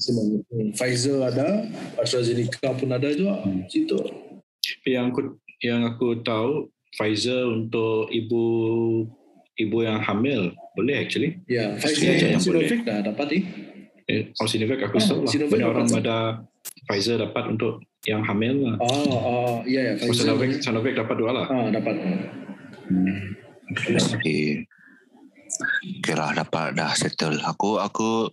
Sinovac. 0.00 0.42
Hmm. 0.50 0.70
Pfizer 0.74 1.18
ada, 1.22 1.48
AstraZeneca 2.00 2.74
pun 2.74 2.88
ada 2.90 3.08
juga. 3.12 3.44
Hmm. 3.44 3.62
Situ. 3.70 4.00
Yang 4.86 5.10
aku 5.10 5.20
yang 5.58 5.80
aku 5.82 6.20
tahu 6.22 6.70
Pfizer 6.88 7.44
untuk 7.46 8.08
ibu 8.08 8.42
ibu 9.54 9.78
yang 9.82 9.98
hamil 10.00 10.54
boleh 10.72 11.02
actually 11.02 11.36
Ya, 11.44 11.74
Pfizer 11.76 12.14
Pfizer 12.14 12.28
yang 12.32 12.40
Sinovac 12.40 12.80
dah 12.86 12.98
dapat 13.02 13.26
eh. 13.36 13.42
eh, 14.06 14.22
oh 14.38 14.46
Sinovac 14.46 14.80
aku 14.86 14.96
Ah, 14.96 15.04
tahu 15.04 15.20
lah 15.26 15.30
Sinovac 15.30 15.50
banyak 15.52 15.68
orang 15.68 15.88
ada 15.98 16.18
Pfizer 16.86 17.16
dapat 17.18 17.44
untuk 17.50 17.82
yang 18.06 18.22
hamil 18.22 18.54
lah 18.62 18.74
Ah, 18.78 19.18
ah, 19.18 19.54
ya 19.66 19.80
ya 19.82 19.92
oh, 19.98 20.08
Pfizer. 20.08 20.30
Sinovac 20.30 20.50
Sinovac 20.62 20.94
dapat 20.94 21.14
dua 21.18 21.30
lah 21.34 21.46
Ah, 21.50 21.66
dapat. 21.68 21.94
Okay. 23.68 24.64
Okay 26.00 26.14
lah 26.16 26.32
dapat 26.32 26.72
dah 26.72 26.92
settle. 26.92 27.36
Aku 27.44 27.76
aku 27.76 28.28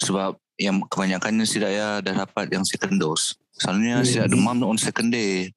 sebab 0.00 0.36
yang 0.60 0.84
kebanyakannya 0.84 1.48
si 1.48 1.56
Daya 1.56 2.04
dah 2.04 2.24
dapat 2.24 2.52
yang 2.52 2.64
second 2.64 3.00
dose. 3.00 3.36
Selalunya 3.56 4.04
Hmm. 4.04 4.08
si 4.08 4.16
demam 4.20 4.60
on 4.60 4.76
second 4.76 5.12
day. 5.12 5.48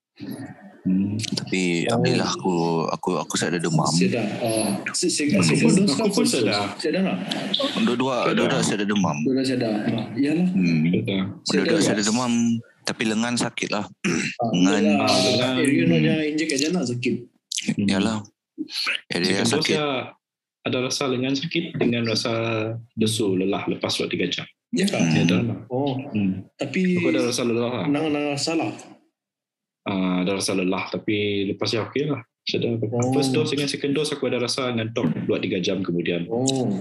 Hmm. 0.84 1.16
Tapi 1.34 1.88
Oh. 1.88 1.96
Alhamdulillah 1.96 2.30
aku 2.30 2.54
aku 2.90 3.10
aku 3.18 3.34
saya 3.36 3.56
ada 3.56 3.62
demam. 3.62 3.88
Ah, 3.88 4.84
Aku 4.84 4.96
kan 5.90 6.10
pun 6.12 6.26
sedar. 6.26 6.76
dose. 6.76 6.82
Saya 6.82 6.92
dah 6.94 7.04
lah. 7.08 7.18
Dua-dua 7.82 8.16
Sedar. 8.24 8.36
dua-dua 8.36 8.62
saya 8.62 8.76
ada 8.80 8.88
demam. 8.88 9.18
Dua 9.24 9.34
dah 9.34 9.44
saya 9.44 9.58
dah. 9.60 9.74
Ah, 9.90 10.06
Iyalah. 10.14 10.48
Hmm. 10.52 10.82
Sudah. 10.92 11.22
Dua-dua 11.48 11.80
Sedar. 11.80 11.82
saya 11.82 11.96
ada 11.96 12.06
demam 12.06 12.32
tapi 12.84 13.04
lengan 13.08 13.36
sakit 13.36 13.70
lah. 13.72 13.86
Ah. 14.44 15.08
Ah, 15.08 15.56
you 15.58 15.88
know 15.88 15.96
nya 15.98 16.20
injek 16.22 16.52
aja 16.52 16.68
nak 16.70 16.86
sakit. 16.86 17.16
Hmm. 17.74 17.88
Yalah. 17.88 18.20
Ya, 19.08 19.18
dia 19.18 19.42
dose 19.42 19.56
sakit. 19.56 19.78
ada 20.64 20.78
rasa 20.80 21.08
lengan 21.08 21.32
sakit 21.32 21.76
dengan 21.76 22.08
rasa 22.08 22.32
lesu 22.96 23.36
lelah 23.36 23.68
lepas 23.68 23.92
waktu 23.94 24.16
3 24.16 24.32
jam. 24.32 24.48
Ya 24.72 24.84
kah? 24.84 24.98
Hmm. 24.98 25.16
Ada 25.22 25.36
lah. 25.44 25.58
Oh, 25.68 25.96
Hmm. 26.12 26.44
tapi 26.56 26.98
Aku 26.98 27.08
ada 27.08 27.24
rasa 27.24 27.44
lelah 27.44 27.72
lah. 27.74 27.86
nang 27.86 28.10
nang 28.10 28.34
salah. 28.36 28.72
Ah, 29.84 30.24
ada 30.24 30.40
rasa 30.40 30.56
lelah 30.56 30.88
tapi 30.88 31.44
lepas 31.52 31.68
dia 31.68 31.84
okey 31.84 32.08
lah. 32.08 32.24
Sedar. 32.44 32.76
Oh. 32.80 33.12
First 33.16 33.32
dose 33.32 33.56
dengan 33.56 33.68
second 33.72 33.96
dose 33.96 34.16
aku 34.16 34.28
ada 34.28 34.40
rasa 34.40 34.72
ngantuk 34.72 35.08
2-3 35.28 35.64
jam 35.64 35.80
kemudian. 35.84 36.28
Oh. 36.28 36.72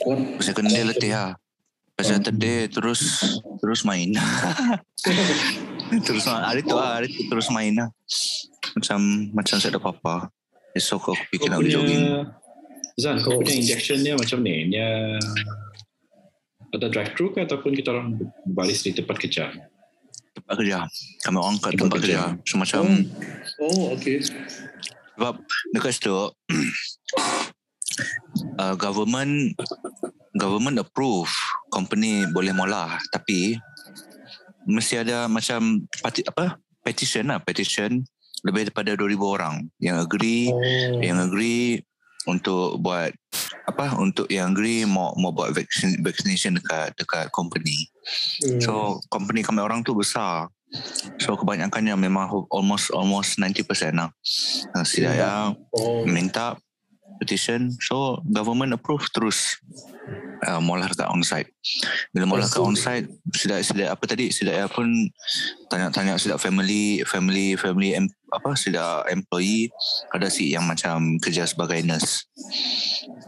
Kuat. 0.00 0.40
Second 0.40 0.68
day 0.72 0.84
letih 0.84 1.12
lah. 1.12 1.36
Pasal 1.92 2.24
third 2.24 2.40
day 2.40 2.68
terus 2.72 3.20
terus 3.60 3.84
main. 3.84 4.12
terus 6.08 6.24
main. 6.24 6.42
Hari 6.48 6.60
tu 6.64 6.72
lah, 6.72 7.00
hari 7.00 7.08
tu 7.12 7.28
terus 7.28 7.48
main 7.52 7.72
lah. 7.76 7.88
Macam 8.72 8.98
macam 9.36 9.56
saya 9.60 9.76
ada 9.76 9.80
apa-apa. 9.80 10.32
Esok 10.72 11.12
aku 11.12 11.24
fikir 11.28 11.52
nak 11.52 11.60
jogging. 11.68 12.24
Zan, 12.96 13.20
kau 13.20 13.36
Oh. 13.36 13.40
punya 13.40 13.56
injection 13.56 14.00
dia 14.00 14.16
macam 14.16 14.40
ni. 14.40 14.72
Dia 14.72 15.16
ada 16.72 16.86
drive-thru 16.88 17.36
ke 17.36 17.44
ataupun 17.44 17.76
kita 17.76 17.92
orang 17.92 18.16
baris 18.48 18.80
di 18.80 18.96
tempat 18.96 19.20
kerja? 19.20 19.52
Tempat 20.32 20.54
kerja. 20.56 20.78
Kami 21.22 21.36
orang 21.36 21.56
kat 21.56 21.70
Tempat 21.72 21.82
tempat 21.82 21.98
kerja. 21.98 22.20
kerja. 22.32 22.42
Semacam 22.44 22.84
Oh, 23.58 23.92
okay. 23.92 24.16
sebab 25.12 25.34
dekat 25.70 25.92
situ 25.92 26.16
uh, 28.56 28.74
government 28.74 29.52
government 30.34 30.80
approve 30.80 31.28
company 31.68 32.24
boleh 32.26 32.50
mula 32.50 32.96
tapi 33.12 33.60
mesti 34.64 34.98
ada 34.98 35.26
macam 35.26 35.84
pati, 36.00 36.24
apa 36.24 36.56
petition 36.80 37.28
lah 37.28 37.38
petition 37.38 38.00
lebih 38.42 38.66
daripada 38.66 38.96
2000 38.96 39.20
orang 39.20 39.54
yang 39.78 40.00
agree 40.00 40.48
Oh. 40.48 40.98
yang 40.98 41.20
agree 41.20 41.78
untuk 42.26 42.78
buat 42.78 43.10
apa 43.66 43.94
untuk 43.98 44.26
yang 44.28 44.52
agree 44.52 44.82
mau 44.82 45.14
mau 45.14 45.30
buat 45.30 45.54
vaksin 45.54 46.02
vaccination 46.02 46.58
dekat 46.58 46.94
dekat 46.98 47.30
company. 47.30 47.88
Hmm. 48.42 48.60
So 48.60 48.72
company 49.08 49.46
kami 49.46 49.62
orang 49.62 49.86
tu 49.86 49.94
besar. 49.94 50.50
So 51.20 51.36
kebanyakannya 51.36 51.92
memang 51.94 52.32
almost 52.48 52.88
almost 52.96 53.36
90% 53.36 53.96
lah. 53.96 54.10
Si 54.82 55.04
Hmm. 55.04 55.06
Daya 55.06 55.32
oh. 55.52 56.04
minta 56.08 56.56
petition 57.20 57.70
so 57.78 58.18
government 58.26 58.74
approve 58.74 59.04
terus 59.12 59.60
uh, 60.42 60.58
mula 60.58 60.86
dekat 60.86 61.06
onsite 61.06 61.50
bila 62.10 62.26
mula 62.26 62.44
dekat 62.44 62.62
onsite 62.62 63.06
sudah 63.32 63.58
sudah 63.62 63.86
apa 63.94 64.04
tadi 64.04 64.28
sudah 64.28 64.66
pun 64.68 64.88
tanya-tanya 65.68 66.18
sudah 66.18 66.36
family 66.36 67.00
family 67.02 67.54
family 67.54 67.94
em, 67.94 68.06
apa 68.32 68.56
sudah 68.56 69.06
employee 69.08 69.68
ada 70.10 70.26
si 70.26 70.50
yang 70.50 70.64
macam 70.64 71.16
kerja 71.18 71.44
sebagai 71.44 71.80
nurse 71.84 72.26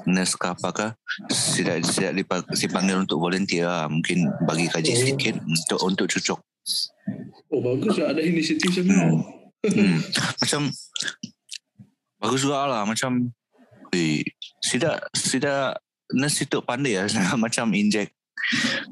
nurse 0.04 0.34
ke 0.34 0.46
apa 0.48 0.68
ke 0.72 0.86
sudah 1.30 1.78
sudah 1.80 2.10
dipa- 2.10 2.48
dipanggil 2.50 3.00
untuk 3.00 3.20
volunteer 3.20 3.68
lah. 3.68 3.86
mungkin 3.86 4.28
bagi 4.44 4.68
gaji 4.68 4.90
Oh. 4.90 4.98
sedikit 4.98 5.34
untuk 5.40 5.78
untuk 5.82 6.06
cucuk 6.08 6.40
Oh, 7.52 7.60
bagus 7.60 8.00
lah. 8.00 8.16
Ada 8.16 8.24
inisiatif 8.24 8.72
macam 8.72 8.84
ni. 8.88 8.96
hmm. 9.76 9.98
macam 10.40 10.60
bagus 12.16 12.40
juga 12.40 12.64
lah 12.64 12.82
macam 12.88 13.28
eh, 13.92 14.24
sida 14.58 14.96
sida 15.12 15.76
nurse 16.14 16.46
itu 16.46 16.62
pandai 16.62 16.96
lah 16.96 17.06
macam 17.44 17.68
inject 17.74 18.14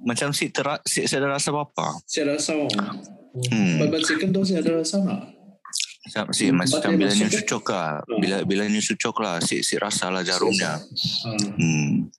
macam 0.02 0.32
si 0.32 0.48
tera, 0.48 0.80
si 0.82 1.04
saya 1.04 1.22
ada 1.22 1.36
rasa 1.36 1.52
apa 1.52 2.00
Saya 2.04 2.34
rasa. 2.34 2.56
Hmm. 2.56 2.98
Hmm. 3.52 3.88
But 3.88 4.02
second 4.02 4.32
dose 4.32 4.50
saya 4.50 4.60
ada 4.60 4.80
rasa 4.80 4.96
nak. 5.00 5.20
macam 6.02 6.24
si 6.34 6.50
Hmm, 6.50 6.58
macam 6.58 6.90
bila 6.98 7.12
ni 7.14 7.26
cucuk 7.30 7.64
lah 7.70 8.02
bila 8.18 8.36
bila 8.42 8.62
ni 8.66 8.82
cucuk 8.82 9.16
lah 9.22 9.38
si 9.38 9.62
si 9.62 9.78
rasa 9.78 10.10
lah 10.10 10.20
jarumnya 10.20 10.82
Ah. 11.22 11.30
hmm. 11.56 12.10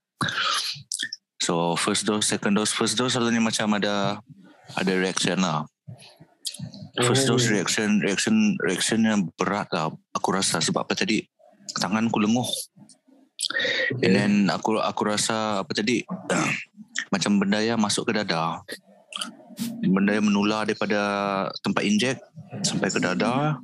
so 1.38 1.76
first 1.76 2.08
dose 2.08 2.26
second 2.26 2.56
dose 2.56 2.72
first 2.72 2.96
dose 2.96 3.14
selalunya 3.14 3.44
macam 3.44 3.68
ada 3.76 4.24
ada 4.74 4.92
reaction 4.96 5.38
lah 5.38 5.68
First 6.96 7.26
Oh. 7.26 7.36
dose 7.36 7.50
reaction 7.50 8.00
reaction 8.00 8.54
reactionnya 8.62 9.18
berat 9.36 9.66
lah 9.74 9.90
aku 10.14 10.30
rasa 10.32 10.62
sebab 10.62 10.86
apa 10.86 10.94
tadi 10.94 11.26
tanganku 11.76 12.22
lenguh. 12.22 12.46
And 14.04 14.14
then 14.14 14.34
aku 14.50 14.80
aku 14.80 15.02
rasa 15.08 15.62
apa 15.64 15.72
tadi 15.74 16.04
macam 17.14 17.42
benda 17.42 17.60
yang 17.62 17.80
masuk 17.80 18.10
ke 18.10 18.14
dada. 18.16 18.62
Benda 19.84 20.18
yang 20.18 20.26
menular 20.26 20.66
daripada 20.66 21.02
tempat 21.62 21.84
injek 21.86 22.18
sampai 22.66 22.90
ke 22.90 22.98
dada. 22.98 23.62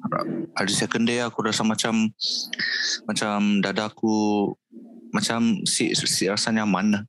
Hari 0.53 0.73
second 0.73 1.09
day 1.09 1.23
aku 1.25 1.41
rasa 1.41 1.65
macam 1.65 2.13
macam 3.09 3.63
dadaku 3.63 4.53
macam 5.09 5.65
si, 5.65 5.93
si 5.97 6.29
rasa 6.29 6.53
nyaman. 6.53 7.05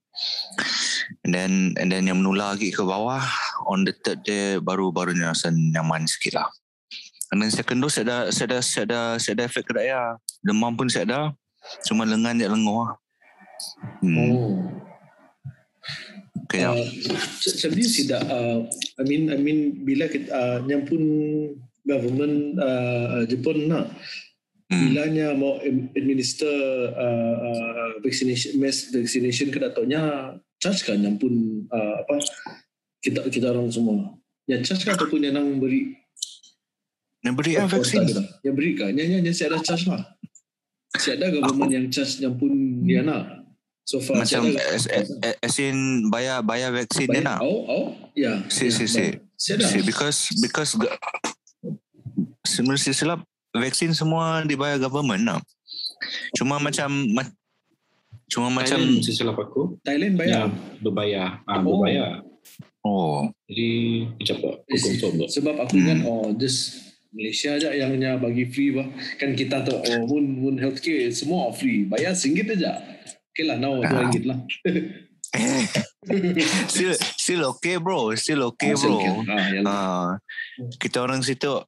And 1.25 1.33
then 1.33 1.53
and 1.77 1.93
then 1.93 2.09
yang 2.09 2.25
menular 2.25 2.57
lagi 2.57 2.73
ke 2.73 2.81
bawah 2.81 3.21
on 3.69 3.85
the 3.85 3.93
third 3.93 4.25
day 4.25 4.57
baru 4.57 4.89
barunya 4.93 5.33
rasa 5.33 5.53
nyaman 5.53 6.09
sikit 6.09 6.41
lah. 6.41 6.49
And 7.31 7.39
then 7.39 7.53
second 7.55 7.79
dose 7.79 8.01
saya 8.01 8.05
ada 8.09 8.19
saya 8.35 8.47
ada 8.51 8.59
saya 8.59 8.85
ada 8.89 9.01
saya 9.23 9.33
ada 9.39 9.45
efek 9.47 9.69
ke 9.69 9.73
daya. 9.77 10.19
Demam 10.43 10.75
pun 10.75 10.91
saya 10.91 11.07
ada. 11.07 11.21
Cuma 11.87 12.09
lengan 12.09 12.37
dia 12.37 12.49
lenguh 12.49 12.87
lah. 12.87 12.97
Hmm. 14.01 14.17
Oh. 14.17 14.55
Okay, 16.51 16.67
Uh, 16.67 16.83
sebenarnya 17.39 17.89
tidak 17.95 18.23
uh, 18.27 18.67
I 18.99 19.03
mean 19.07 19.31
I 19.31 19.39
mean 19.39 19.87
bila 19.87 20.11
kita 20.11 20.27
uh, 20.35 20.59
yang 20.67 20.83
pun 20.83 20.99
government 21.87 22.59
uh, 22.59 23.23
Jepun 23.31 23.71
nak 23.71 23.87
hmm. 24.67 24.81
bilanya 24.91 25.27
mau 25.39 25.63
administer 25.95 26.51
uh, 26.91 27.35
uh, 27.39 27.91
vaccination 28.03 28.59
mass 28.59 28.91
vaccination 28.91 29.55
ke 29.55 29.63
datanya 29.63 30.35
charge 30.59 30.87
kan 30.87 30.99
yang 30.99 31.23
pun 31.23 31.67
uh, 31.71 32.03
apa 32.03 32.19
kita 32.99 33.31
kita 33.31 33.55
orang 33.55 33.71
semua 33.71 34.19
yang 34.51 34.67
charge 34.67 34.87
kan 34.87 34.99
ataupun 34.99 35.23
yang 35.27 35.39
nang 35.39 35.59
beri 35.63 35.95
Yang 37.21 37.35
beri 37.37 37.53
vaksin. 37.63 38.05
yang 38.43 38.55
beri 38.57 38.71
kan 38.75 38.93
yang 38.97 39.09
yang, 39.19 39.23
yang 39.23 39.35
saya 39.39 39.55
ada 39.55 39.63
charge 39.63 39.87
lah 39.87 40.03
saya 40.93 41.15
ada 41.17 41.27
government 41.33 41.71
yang 41.71 41.87
charge 41.87 42.19
yang 42.19 42.35
pun 42.35 42.51
dia 42.83 43.01
nak 43.01 43.47
so 43.83 43.99
far 43.99 44.19
Macam 44.19 44.51
as, 44.71 44.87
as, 44.87 45.07
as 45.39 45.55
in 45.59 45.77
bayar 46.09 46.41
bayar 46.41 46.71
vaksin 46.71 47.07
dia 47.07 47.21
nak. 47.21 47.39
Oh, 47.41 47.63
oh, 47.65 47.87
ya. 48.13 48.43
Si, 48.47 48.67
ya, 48.67 48.73
si, 48.73 48.87
si. 48.87 49.07
dah. 49.55 49.67
See, 49.67 49.83
because 49.83 50.31
because 50.39 50.75
sebenarnya 52.43 52.93
silap 52.93 53.21
vaksin 53.51 53.93
semua 53.93 54.43
dibayar 54.43 54.79
government 54.79 55.23
nak. 55.23 55.43
Cuma 56.33 56.57
macam 56.57 56.89
ma- 57.13 57.35
cuma 58.27 58.47
macam 58.49 58.79
Thailand 58.79 59.03
sesilap 59.03 59.37
aku 59.37 59.75
Thailand 59.83 60.15
bayar. 60.15 60.47
yang 60.47 60.51
berbayar. 60.81 61.29
Ah, 61.45 61.59
Oh. 61.59 61.63
berbayar. 61.67 62.11
oh 62.81 63.19
Jadi, 63.45 63.71
macam 64.17 64.35
apa? 64.39 64.51
Aku 64.57 64.77
confirm? 64.79 65.15
Sebab 65.27 65.55
aku 65.59 65.73
Hmm. 65.75 65.83
ingat, 65.83 65.99
oh, 66.05 66.27
this 66.33 66.57
Malaysia 67.11 67.59
aja 67.59 67.75
yang 67.75 67.99
bagi 68.23 68.47
free 68.47 68.71
bah. 68.71 68.87
Kan 69.19 69.35
kita 69.35 69.67
tu 69.67 69.75
oh, 69.75 70.01
mun 70.07 70.25
mun 70.39 70.55
healthcare 70.63 71.11
semua 71.11 71.51
free. 71.51 71.83
Bayar 71.83 72.15
singgit 72.15 72.47
aja. 72.55 72.79
Okay 73.35 73.45
lah, 73.47 73.59
now 73.59 73.79
Ah. 73.83 74.07
ringgit 74.07 74.25
lah. 74.27 74.39
still 76.71 76.95
still 77.15 77.43
okay 77.55 77.79
bro, 77.79 78.11
still 78.19 78.51
okay 78.51 78.75
Ah, 78.75 78.79
bro. 78.79 78.95
Ah, 79.31 79.47
yang 79.51 79.65
Ah, 79.67 80.09
kita 80.79 81.03
orang 81.03 81.23
situ 81.23 81.63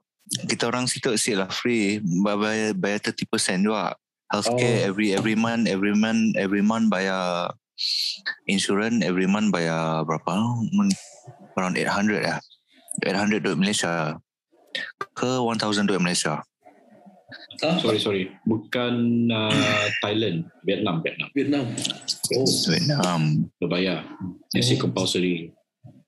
kita 0.46 0.70
orang 0.70 0.86
situ 0.86 1.14
still 1.18 1.42
lah 1.42 1.50
free 1.50 1.98
bayar 2.22 2.74
bayar 2.74 2.98
30% 3.02 3.66
juga. 3.66 3.94
Healthcare 4.32 4.86
Oh. 4.86 4.88
every 4.94 5.12
every 5.12 5.36
month 5.36 5.68
every 5.68 5.92
month 5.92 6.38
every 6.40 6.64
month 6.64 6.88
bayar 6.88 7.52
insurance 8.48 9.02
every 9.04 9.26
month 9.28 9.50
bayar 9.52 10.06
berapa? 10.06 10.32
Around 11.58 11.76
800 11.76 12.22
ya. 12.30 12.36
800 13.04 13.42
duit 13.42 13.58
Malaysia 13.58 14.16
ke 15.12 15.30
1000 15.36 15.84
duit 15.84 15.98
Malaysia. 15.98 16.40
ah, 17.62 17.76
Sorry, 17.78 17.96
sorry. 17.96 18.24
Bukan 18.42 18.92
uh, 19.28 19.86
Thailand. 20.02 20.48
Vietnam, 20.62 21.00
Vietnam. 21.00 21.28
Vietnam. 21.32 21.64
Oh, 22.34 22.48
Vietnam. 22.66 23.20
Berbayar. 23.56 24.04
Yang 24.52 24.64
si 24.64 24.74
compulsory 24.76 25.34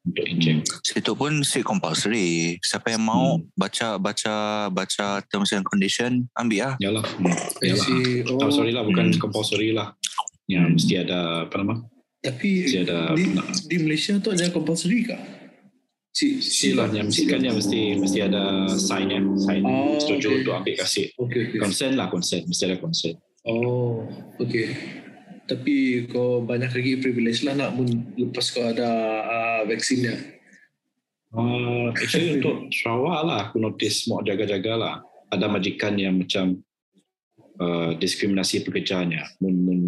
untuk 0.05 0.25
inject. 0.27 0.69
Situ 0.83 1.13
pun 1.13 1.41
si 1.41 1.61
compulsory. 1.61 2.61
Siapa 2.61 2.93
yang 2.93 3.03
mau 3.03 3.37
Hmm. 3.37 3.49
baca 3.55 3.97
baca 3.97 4.35
baca 4.69 5.07
terms 5.25 5.53
and 5.53 5.65
condition 5.65 6.29
ambil 6.35 6.73
lah. 6.73 6.75
Yalah. 6.79 7.05
I 7.61 7.73
Yalah. 7.73 8.37
Oh, 8.37 8.51
sorry 8.51 8.71
lah. 8.71 8.85
Bukan 8.85 9.11
Hmm. 9.11 9.21
compulsory 9.21 9.73
lah. 9.73 9.97
Hmm. 10.45 10.77
mesti 10.77 11.01
ada, 11.01 11.49
apa 11.49 11.57
nama? 11.57 11.81
Tapi 12.21 12.69
Mesti 12.69 12.79
ada 12.85 13.13
di, 13.13 13.33
nak- 13.33 13.65
di 13.65 13.77
Malaysia 13.81 14.13
tu 14.17 14.29
ada 14.29 14.49
compulsory 14.49 15.05
kah? 15.05 15.21
Si 16.15 16.39
si 16.39 16.71
Silah 16.71 16.87
yang 16.95 17.11
mesti 17.11 17.27
kan 17.27 17.43
yang 17.43 17.59
mesti 17.59 17.99
mesti 17.99 18.23
ada 18.23 18.71
sign 18.71 19.11
ya, 19.11 19.21
sign 19.35 19.67
Oh, 19.67 19.99
setuju 19.99 20.31
okay. 20.31 20.39
untuk 20.47 20.55
ambil 20.63 20.75
kasih. 20.79 21.07
Okay, 21.19 21.41
okay. 21.51 21.59
Consent 21.59 21.99
lah, 21.99 22.07
consent. 22.07 22.47
Mesti 22.47 22.63
ada 22.71 22.79
consent. 22.79 23.19
Oh, 23.43 24.07
okay. 24.39 24.79
Tapi 25.51 26.07
kau 26.07 26.39
banyak 26.47 26.71
lagi 26.71 27.03
privilege 27.03 27.43
lah 27.43 27.59
nak 27.59 27.75
mun 27.75 28.15
lepas 28.15 28.47
kau 28.55 28.63
ada 28.63 28.91
uh, 29.27 29.61
vaksinnya. 29.67 30.15
Uh, 31.35 31.91
actually 31.91 32.31
untuk 32.39 32.71
Sarawak 32.71 33.21
lah 33.27 33.39
aku 33.51 33.59
notice 33.59 34.07
mau 34.07 34.23
jaga-jaga 34.23 34.79
lah. 34.79 34.95
Ada 35.35 35.51
majikan 35.51 35.99
yang 35.99 36.23
macam 36.23 36.63
uh, 37.59 37.91
diskriminasi 37.99 38.63
pekerjaannya. 38.63 39.43
Mun, 39.43 39.55
mun 39.67 39.81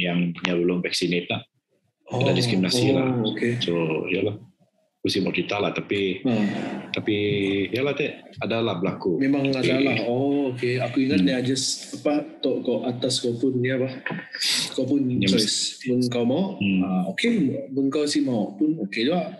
yang 0.00 0.32
punya 0.40 0.56
belum 0.56 0.80
vaccinate 0.80 1.28
lah. 1.28 1.44
Ada 2.08 2.32
diskriminasi 2.32 2.86
oh, 2.90 2.94
lah. 2.96 3.08
Okay. 3.36 3.60
So 3.60 4.08
yalah. 4.08 4.40
Sih 5.06 5.20
mau 5.20 5.30
cerita 5.30 5.56
lah 5.56 5.70
tapi 5.70 6.20
Ha, 6.20 6.32
tapi 6.90 7.16
yalah 7.70 7.92
teh 7.92 8.10
adalah 8.38 8.76
berlaku. 8.76 9.16
memang 9.16 9.48
ada 9.48 9.62
Okay. 9.62 9.80
lah. 9.80 9.96
Oh, 10.04 10.50
okay. 10.50 10.78
Aku 10.78 11.00
ingat 11.00 11.20
Hmm. 11.20 11.28
dia 11.28 11.38
just 11.40 11.94
apa 11.96 12.22
tok 12.38 12.60
kau 12.60 12.78
atas 12.82 13.18
kau 13.18 13.32
pun 13.32 13.54
ni 13.54 13.70
apa? 13.70 13.88
Kau 14.72 14.84
pun 14.84 15.00
Ya, 15.06 15.26
choice. 15.26 15.80
Mun 15.86 16.02
kau 16.06 16.22
mau, 16.22 16.58
Hmm. 16.58 16.80
ah, 16.82 17.02
okay. 17.06 17.38
Mun 17.68 17.86
kau 17.86 18.04
si 18.04 18.20
mau 18.20 18.52
pun 18.52 18.76
okay 18.78 19.04
juga. 19.04 19.30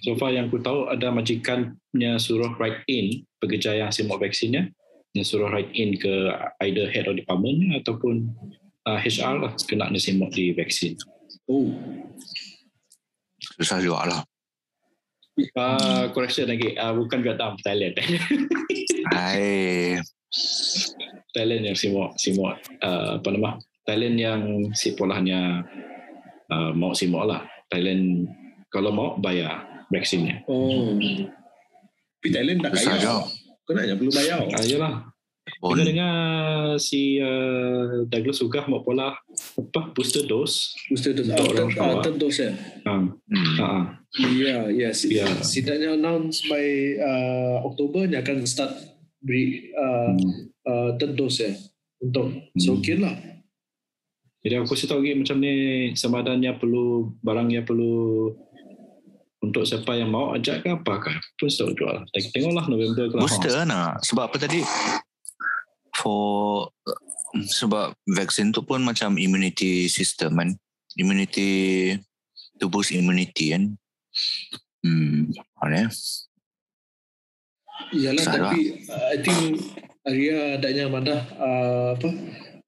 So 0.00 0.14
far 0.14 0.30
yang 0.30 0.46
aku 0.46 0.58
tahu 0.58 0.86
ada 0.86 1.10
majikannya 1.10 1.70
suruh 2.16 2.54
write 2.56 2.82
in 2.86 3.22
pekerja 3.38 3.74
yang 3.76 3.90
si 3.90 4.02
mau 4.02 4.18
vaksinnya 4.18 4.66
yang 5.10 5.22
suruh 5.22 5.46
write 5.46 5.70
in 5.72 5.94
ke 5.94 6.10
either 6.60 6.86
head 6.86 7.06
of 7.06 7.14
department 7.14 7.74
ataupun 7.76 8.30
uh, 8.84 8.98
HR 8.98 9.38
lah 9.38 9.52
kena 9.60 9.86
ni 9.88 9.98
si 9.98 10.10
mau 10.12 10.26
di 10.26 10.50
vaksin. 10.50 10.98
Oh, 11.46 11.70
Susah 13.56 13.78
juga 13.78 14.06
lah. 14.06 14.20
Uh, 15.56 16.12
correction 16.12 16.48
lagi, 16.48 16.76
uh, 16.76 16.92
bukan 16.96 17.20
Vietnam, 17.24 17.56
Thailand. 17.64 17.94
Hai. 19.14 19.96
Thailand 21.30 21.62
yang 21.70 21.76
si 21.78 21.90
mau 21.90 22.10
uh, 22.10 23.18
apa 23.18 23.28
nama? 23.30 23.58
Thailand 23.86 24.16
yang 24.18 24.40
si 24.74 24.94
polahnya 24.94 25.66
uh, 26.50 26.70
mau 26.74 26.94
si 26.94 27.06
mau 27.10 27.26
lah. 27.26 27.46
Thailand 27.70 28.26
kalau 28.70 28.90
mau 28.94 29.08
bayar 29.18 29.86
vaksinnya. 29.90 30.46
oh. 30.46 30.98
Tapi 32.20 32.28
Thailand 32.30 32.60
tak 32.60 32.76
kaya. 32.76 33.24
Kau 33.64 33.72
nak 33.72 33.96
perlu 33.96 34.12
bayar. 34.12 34.44
Ah, 34.52 34.64
yalah. 34.66 35.09
Pun 35.58 35.74
Kita 35.74 35.82
dengar 35.90 36.14
si 36.78 37.18
uh, 37.18 38.06
Douglas 38.06 38.38
Sugah 38.38 38.64
mau 38.70 38.80
pola 38.80 39.16
apa 39.18 39.80
booster 39.90 40.22
dose. 40.24 40.76
Booster 40.86 41.10
dose. 41.10 41.32
Untuk 41.32 41.42
Ah, 41.42 41.50
orang 41.50 41.56
third, 41.56 41.66
ah, 41.66 41.74
Sarawak. 41.74 42.02
third 42.06 42.16
dose 42.22 42.38
ya. 42.38 42.52
Um, 42.86 43.02
hmm. 43.26 43.56
uh, 43.58 43.84
Ya, 44.38 44.58
ya. 44.70 44.90
Si, 44.90 45.06
Ya. 45.14 45.26
Sidaknya 45.40 45.94
announce 45.94 46.42
by 46.46 46.66
uh, 46.98 47.56
Oktober 47.64 48.06
dia 48.06 48.22
akan 48.22 48.42
start 48.46 48.74
beri 49.18 49.70
uh, 49.74 50.14
uh, 50.66 50.90
third 50.98 51.14
dose 51.14 51.38
ya. 51.42 51.52
Untuk 52.00 52.32
Hmm. 52.32 52.56
Sokir 52.56 52.98
lah. 52.98 53.14
Jadi 54.40 54.56
aku 54.56 54.72
sih 54.72 54.88
tahu 54.88 55.04
lagi 55.04 55.20
macam 55.20 55.36
ni 55.36 55.52
semadannya 55.92 56.56
perlu 56.56 57.12
barangnya 57.20 57.60
perlu 57.60 58.32
untuk 59.40 59.64
siapa 59.64 59.96
yang 59.96 60.08
mau 60.08 60.32
ajak 60.32 60.64
ke 60.64 60.68
apa 60.68 60.94
ke 61.00 61.12
pun 61.36 61.48
tahu 61.48 61.72
jual. 61.76 61.96
Tengok 62.08 62.30
tengoklah 62.32 62.64
November 62.68 63.04
ke 63.08 63.16
Booster 63.20 63.52
lah 63.52 63.64
nak. 63.68 63.92
Sebab 64.04 64.32
apa 64.32 64.36
tadi? 64.40 64.60
For 66.00 66.72
sebab 67.34 67.94
vaksin 68.16 68.50
tu 68.50 68.64
pun 68.64 68.82
macam 68.82 69.20
immunity 69.20 69.86
system 69.86 70.40
kan. 70.40 70.50
Immunity 70.96 71.94
to 72.58 72.66
boost 72.66 72.90
immunity 72.90 73.52
kan. 73.54 73.76
Hmm, 74.80 75.30
mana? 75.60 75.92
Iyalah 77.90 78.22
Salah. 78.24 78.52
tapi 78.52 78.60
uh, 78.88 79.06
I 79.12 79.18
think 79.20 79.40
Arya 80.04 80.60
adanya 80.60 80.84
madah 80.88 81.20
uh, 81.36 81.88
apa 81.96 82.08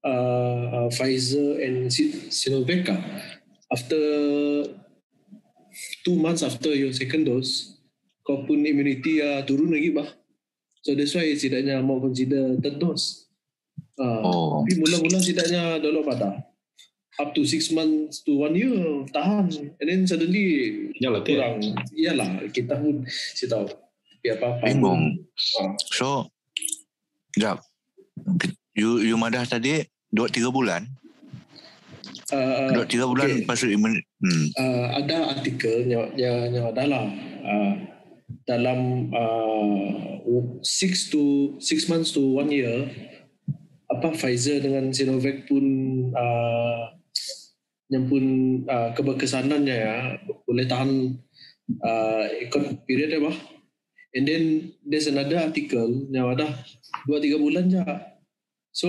uh, 0.04 0.62
uh, 0.76 0.88
Pfizer 0.92 1.60
and 1.62 1.88
Si- 1.92 2.28
Sinovac 2.32 2.88
ah. 2.90 3.00
after 3.72 4.02
two 6.04 6.16
months 6.16 6.44
after 6.44 6.72
your 6.72 6.92
second 6.92 7.28
dose 7.28 7.76
kau 8.24 8.44
pun 8.44 8.62
immunity 8.64 9.20
uh, 9.20 9.40
turun 9.44 9.72
lagi 9.72 9.94
bah 9.94 10.08
so 10.82 10.92
that's 10.92 11.14
why 11.14 11.26
setidaknya 11.32 11.80
mau 11.80 12.02
consider 12.02 12.58
third 12.58 12.76
dose 12.82 13.30
uh, 13.96 14.20
Oh, 14.22 14.62
tapi 14.62 14.82
mula-mula 14.82 15.18
setidaknya 15.22 15.78
dulu 15.80 16.04
pada 16.04 16.42
up 17.20 17.30
to 17.36 17.44
six 17.44 17.70
months 17.70 18.24
to 18.24 18.36
one 18.36 18.56
year 18.56 19.06
tahan 19.14 19.48
and 19.52 19.86
then 19.86 20.02
suddenly 20.04 20.90
Yalah 21.02 21.22
kurang 21.26 21.58
iyalah 21.94 22.46
kita 22.50 22.78
pun 22.78 23.02
si 23.08 23.50
tahu 23.50 23.66
tapi 24.22 24.38
apa-apa 24.38 24.70
bingung. 24.70 25.18
Ah. 25.58 25.74
So, 25.90 26.30
jap. 27.34 27.58
You 28.78 29.02
you 29.02 29.18
madah 29.18 29.42
tadi 29.50 29.82
dua 30.14 30.30
tiga 30.30 30.54
bulan. 30.54 30.86
Uh, 32.30 32.70
Dua 32.72 32.86
tiga 32.88 33.04
bulan 33.04 33.28
okay. 33.28 33.44
tu 33.44 33.68
imun. 33.68 33.92
Hmm. 34.22 34.46
uh, 34.56 34.86
ada 34.96 35.36
artikel 35.36 35.84
yang 35.84 36.06
yang, 36.16 36.48
yang 36.54 36.66
adalah 36.70 37.04
uh, 37.44 37.74
dalam 38.48 39.10
uh, 39.14 40.18
six 40.62 41.10
to 41.10 41.54
six 41.62 41.86
months 41.86 42.10
to 42.14 42.20
one 42.20 42.50
year 42.50 42.90
apa 43.92 44.16
Pfizer 44.16 44.64
dengan 44.64 44.90
Sinovac 44.90 45.44
pun 45.46 45.64
uh, 46.16 46.96
yang 47.92 48.08
pun 48.08 48.24
uh, 48.66 48.90
keberkesanannya 48.96 49.76
ya 49.76 49.96
boleh 50.48 50.64
tahan 50.64 50.90
uh, 51.84 52.24
ikut 52.48 52.88
period 52.88 53.20
apa 53.20 53.32
and 54.16 54.24
then 54.24 54.72
there's 54.82 55.06
another 55.06 55.38
article 55.38 56.08
yang 56.08 56.32
ada 56.32 56.48
dua 57.04 57.18
tiga 57.20 57.36
bulan 57.36 57.68
je. 57.68 57.84
So 58.72 58.88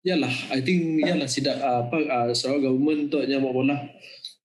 Yalah, 0.00 0.32
I 0.48 0.64
think 0.64 1.04
yalah 1.04 1.28
sidak 1.28 1.60
uh, 1.60 1.84
apa 1.84 2.32
uh, 2.32 2.56
government 2.56 3.12
untuk 3.12 3.20
yang 3.28 3.44
mau 3.44 3.52
bola 3.52 3.76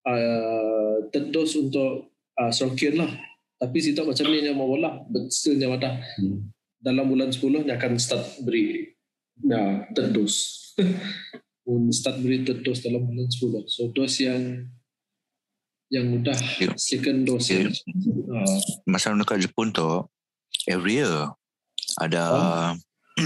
uh, 0.03 1.07
third 1.15 1.31
dose 1.31 1.55
untuk 1.55 2.11
uh, 2.39 2.52
Sarawak 2.52 2.95
lah. 2.95 3.12
Tapi 3.56 3.78
situ 3.80 4.04
macam 4.04 4.26
ni 4.28 4.43
yang 4.43 4.60
mau 4.60 4.67
bola, 4.67 5.00
but 5.08 5.32
still 5.32 5.56
yang 5.56 5.80
ada 5.80 5.95
Hmm. 6.19 6.52
dalam 6.78 7.08
bulan 7.08 7.32
10 7.32 7.65
yang 7.65 7.80
akan 7.80 7.98
start 7.98 8.21
beri 8.45 8.93
nah, 9.41 9.88
third 9.95 10.13
dose. 10.13 10.76
Start 11.89 12.21
beri 12.21 12.45
third 12.45 12.62
dose 12.62 12.86
dalam 12.86 13.08
bulan 13.08 13.26
10. 13.32 13.65
So 13.65 13.89
dose 13.89 14.21
yang 14.21 14.69
yang 15.89 16.06
mudah 16.12 16.36
Ya. 16.62 16.76
second 16.78 17.26
dose. 17.26 17.50
Ya. 17.50 17.65
Uh, 17.65 18.60
Masa 18.86 19.15
dekat 19.15 19.41
Jepun 19.41 19.71
tu 19.71 19.88
every 20.69 21.02
year 21.02 21.32
ada 22.02 22.24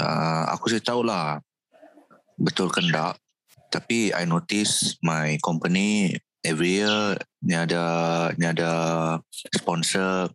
uh, 0.00 0.44
aku 0.54 0.72
sih 0.72 0.80
tahu 0.82 1.04
lah 1.04 1.38
betul 2.40 2.72
ke 2.72 2.80
tak 2.88 3.20
tapi 3.72 4.12
I 4.12 4.28
notice 4.28 5.00
my 5.00 5.40
company 5.40 6.20
every 6.44 6.84
year 6.84 7.16
ni 7.40 7.56
ada 7.56 7.82
ni 8.36 8.44
ada 8.44 8.70
sponsor 9.56 10.28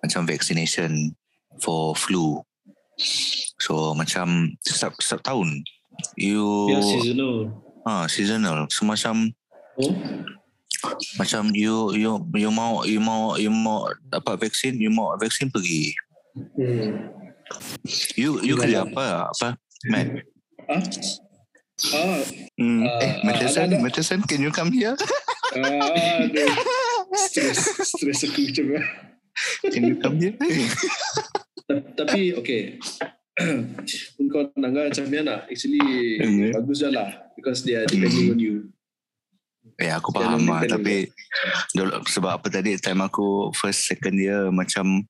macam 0.00 0.24
vaccination 0.24 1.12
for 1.60 1.92
flu 1.92 2.40
so 3.60 3.92
macam 3.92 4.56
setiap, 4.64 4.96
setiap 4.96 5.20
tahun 5.20 5.60
you 6.16 6.72
Ya 6.72 6.80
seasonal. 6.80 7.52
ah 7.84 8.08
seasonal 8.08 8.64
semacam 8.72 9.28
oh, 9.76 9.92
Macam 11.20 11.52
you 11.52 11.92
you 11.92 12.16
you 12.32 12.48
mau 12.48 12.88
you 12.88 13.00
mau 13.00 13.36
you 13.36 13.52
mau 13.52 13.92
dapat 14.08 14.48
vaksin, 14.48 14.80
you 14.80 14.88
mau 14.88 15.12
vaksin 15.20 15.52
pergi. 15.52 15.92
Hmm. 16.56 17.12
You 18.16 18.40
you 18.40 18.56
kerja 18.56 18.88
apa? 18.88 19.28
Apa? 19.28 19.48
Matt. 19.92 20.24
Ah, 20.70 20.80
ah, 21.90 22.20
Hmm. 22.60 22.84
Ah, 22.84 23.00
eh, 23.00 23.12
ada. 23.56 23.76
Matheson, 23.80 24.20
can 24.28 24.44
you 24.44 24.52
come 24.52 24.68
here? 24.68 24.92
ah, 25.56 26.20
aduh. 26.20 26.52
Stres, 27.16 27.56
stres 27.88 28.20
aku 28.22 28.44
macam. 28.46 28.84
Can 29.72 29.82
you 29.88 29.96
come 29.96 30.16
here? 30.20 30.36
Ta- 31.64 32.04
Tapi 32.04 32.36
okay. 32.36 32.76
Kau 34.30 34.52
nangga 34.54 34.92
macam 34.92 35.04
ni 35.08 35.18
nak 35.24 35.48
actually 35.48 35.80
Hmm. 36.20 36.52
bagus 36.52 36.84
je 36.84 36.88
lah 36.92 37.08
because 37.32 37.64
they 37.64 37.74
are 37.74 37.88
depending 37.88 38.28
on 38.28 38.38
you. 38.38 38.56
Eh 39.80 39.88
aku 39.88 40.12
Jangan 40.12 40.36
faham 40.36 40.42
lah 40.44 40.60
tapi 40.68 41.08
dulu, 41.72 42.04
sebab 42.04 42.30
apa 42.36 42.46
tadi 42.52 42.76
time 42.76 43.00
aku 43.00 43.48
first 43.56 43.88
second 43.88 44.20
year 44.20 44.52
macam 44.52 45.08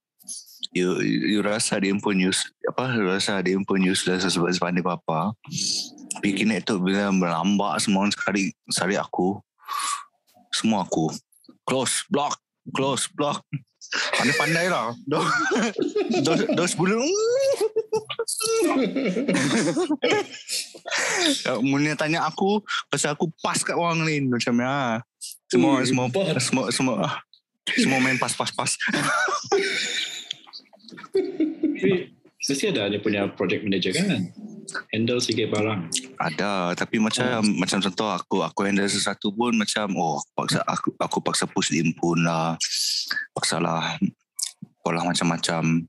you 0.71 0.95
you 1.03 1.43
rasa 1.43 1.83
dia 1.83 1.91
pun 1.99 2.15
use 2.15 2.47
apa 2.63 2.95
rasa 3.03 3.43
dia 3.43 3.59
pun 3.59 3.83
useless 3.83 4.23
sebab 4.23 4.47
sebab 4.55 4.71
dia 4.71 4.87
apa 4.87 5.35
tapi 6.11 6.35
kini 6.35 6.59
tu 6.65 6.83
bila 6.83 7.15
melambak 7.15 7.79
semua 7.79 8.07
orang 8.07 8.15
sekali 8.15 8.51
sekali 8.71 8.99
aku. 8.99 9.39
Semua 10.51 10.83
aku. 10.83 11.15
Close 11.63 12.03
block 12.11 12.39
close 12.75 13.09
block. 13.13 13.43
Pandai-pandai 13.91 14.71
lah. 14.71 14.95
Dos 15.09 15.27
dos, 16.23 16.41
dos 16.53 16.73
bulan 16.79 17.01
Mula 21.65 21.99
tanya 21.99 22.23
aku 22.29 22.63
Pasal 22.87 23.19
aku 23.19 23.33
pas 23.43 23.57
kat 23.59 23.75
orang 23.75 24.05
lain 24.07 24.31
Macam 24.31 24.55
ya 24.63 25.03
Semua 25.51 25.83
Ui, 25.83 25.89
semua 25.89 26.07
pas. 26.13 26.39
semua 26.39 26.71
semua 26.71 26.97
semua 27.71 27.99
main 28.03 28.19
pas 28.19 28.35
pas 28.35 28.51
pas. 28.51 28.71
Mesti 32.41 32.73
ada 32.73 32.89
dia 32.89 33.01
punya 33.01 33.29
project 33.29 33.63
manager 33.69 33.93
kan. 33.93 34.33
Handle 34.95 35.21
sikit 35.21 35.53
barang. 35.53 35.93
Ada 36.17 36.73
tapi 36.79 36.97
macam 36.97 37.45
macam 37.59 37.85
contoh 37.85 38.09
aku 38.09 38.37
aku 38.41 38.61
handle 38.65 38.89
sesuatu 38.89 39.29
pun 39.35 39.53
macam 39.53 39.93
oh 39.99 40.17
aku 40.17 40.31
paksa 40.33 40.61
aku 40.65 40.89
aku 40.97 41.19
paksa 41.21 41.45
push 41.45 41.69
dia 41.69 41.85
pun 41.93 42.25
lah. 42.25 42.57
Paksa 43.37 43.61
lah 43.61 43.99
pola 44.81 45.05
macam-macam. 45.05 45.85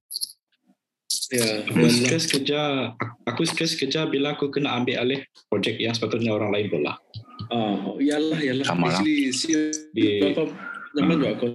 Ya, 1.32 1.64
Aku 1.64 1.88
stres 1.88 2.28
kerja, 2.28 2.92
aku 3.24 3.48
stres 3.48 3.80
kerja 3.80 4.04
bila 4.04 4.36
aku 4.36 4.52
kena 4.52 4.76
ambil 4.76 5.00
alih 5.00 5.24
projek 5.48 5.80
yang 5.80 5.96
sepatutnya 5.96 6.36
orang 6.36 6.52
lain 6.52 6.68
pula. 6.68 7.00
Ah, 7.48 7.96
yalah, 8.04 8.40
yalah. 8.40 8.68
Sama 8.68 8.92
lah. 8.92 9.00
Actually, 9.00 9.32
si 9.32 9.56
Di, 9.96 10.20
berapa 10.20 10.52
zaman 10.92 11.16
juga 11.20 11.32
kau 11.40 11.50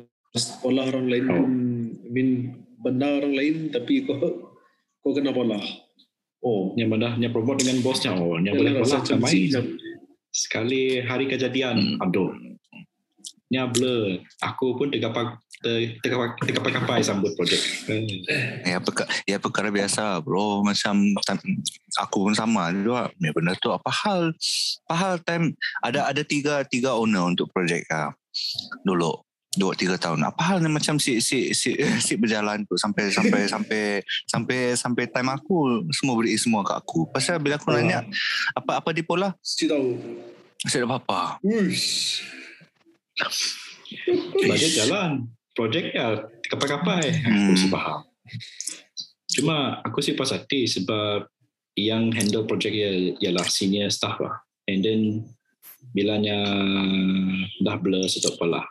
pola 0.65 0.89
orang 0.89 1.07
lain, 1.13 1.25
Oh. 1.29 1.45
I 2.07 2.09
mean 2.09 2.29
benda 2.81 3.21
orang 3.21 3.35
lain 3.37 3.55
tapi 3.69 4.05
kau 4.09 4.46
kau 5.07 5.14
kena 5.14 5.31
pola. 5.31 5.62
Oh, 6.42 6.75
yang 6.75 6.90
mana 6.90 7.14
yang 7.14 7.31
promote 7.31 7.62
dengan 7.62 7.79
bosnya, 7.79 8.11
oh, 8.19 8.42
yang 8.42 8.59
boleh 8.59 8.83
rasa 8.83 8.99
pula 8.99 9.07
macam 9.07 9.19
main. 9.23 9.51
Sekali 10.35 10.99
hari 10.99 11.31
kejadian, 11.31 12.03
aduh. 12.03 12.35
Nya 13.47 13.71
blur. 13.71 14.19
Aku 14.42 14.75
pun 14.75 14.90
tergapak 14.90 15.38
ter, 15.62 16.03
tergapak 16.03 16.35
tergapak-gapai 16.42 17.07
sambut 17.07 17.31
projek. 17.38 17.62
Hmm. 17.87 18.03
Ya 18.66 18.83
perkara, 18.83 19.09
ya 19.23 19.38
perkara 19.38 19.69
biasa 19.71 20.19
bro 20.19 20.66
macam 20.66 21.14
aku 22.03 22.27
pun 22.27 22.35
sama 22.35 22.75
juga. 22.75 23.14
Ya 23.23 23.31
benda 23.31 23.55
tu 23.55 23.71
apa 23.71 23.87
hal 23.87 24.35
apa 24.90 24.95
hal 24.99 25.14
time 25.23 25.55
ada 25.79 26.11
ada 26.11 26.27
tiga 26.27 26.66
tiga 26.66 26.99
owner 26.99 27.23
untuk 27.23 27.47
projek 27.55 27.87
ah 27.95 28.11
dulu 28.83 29.26
dua 29.57 29.73
tiga 29.73 29.97
tahun. 29.97 30.23
Apa 30.23 30.55
hal 30.55 30.59
ni 30.61 30.69
macam 30.69 31.01
si 31.01 31.19
si 31.25 31.51
si 31.57 31.75
si 32.07 32.12
berjalan 32.14 32.62
tu 32.69 32.77
sampai 32.77 33.09
sampai 33.11 33.40
sampai 33.53 33.83
sampai 34.29 34.59
sampai 34.77 35.05
time 35.09 35.33
aku 35.33 35.83
semua 35.90 36.14
beri 36.21 36.37
semua 36.37 36.62
kat 36.62 36.77
aku. 36.79 37.09
Pasal 37.11 37.40
bila 37.40 37.57
aku 37.57 37.73
nanya 37.73 38.05
apa 38.53 38.79
apa 38.79 38.90
di 38.92 39.03
pola 39.03 39.33
Si 39.40 39.66
tahu. 39.66 39.97
saya 40.69 40.85
ada 40.85 41.01
apa? 41.01 41.40
Bajet 44.47 44.73
jalan. 44.77 45.27
Projek 45.57 45.97
ya. 45.97 46.21
Aku 46.53 46.61
Hmm. 46.61 47.57
hmm. 47.57 47.73
faham. 47.73 48.01
Cuma 49.33 49.81
aku 49.83 50.05
sih 50.05 50.12
pas 50.12 50.29
hati 50.31 50.69
sebab 50.69 51.25
yang 51.77 52.12
handle 52.12 52.45
projek 52.45 52.73
ya 52.73 52.92
ialah 53.21 53.45
senior 53.49 53.88
staff 53.88 54.21
lah. 54.21 54.45
And 54.69 54.85
then 54.85 55.01
bilanya 55.97 56.37
dah 57.64 57.77
blur 57.81 58.05
stop 58.09 58.37
lah. 58.45 58.64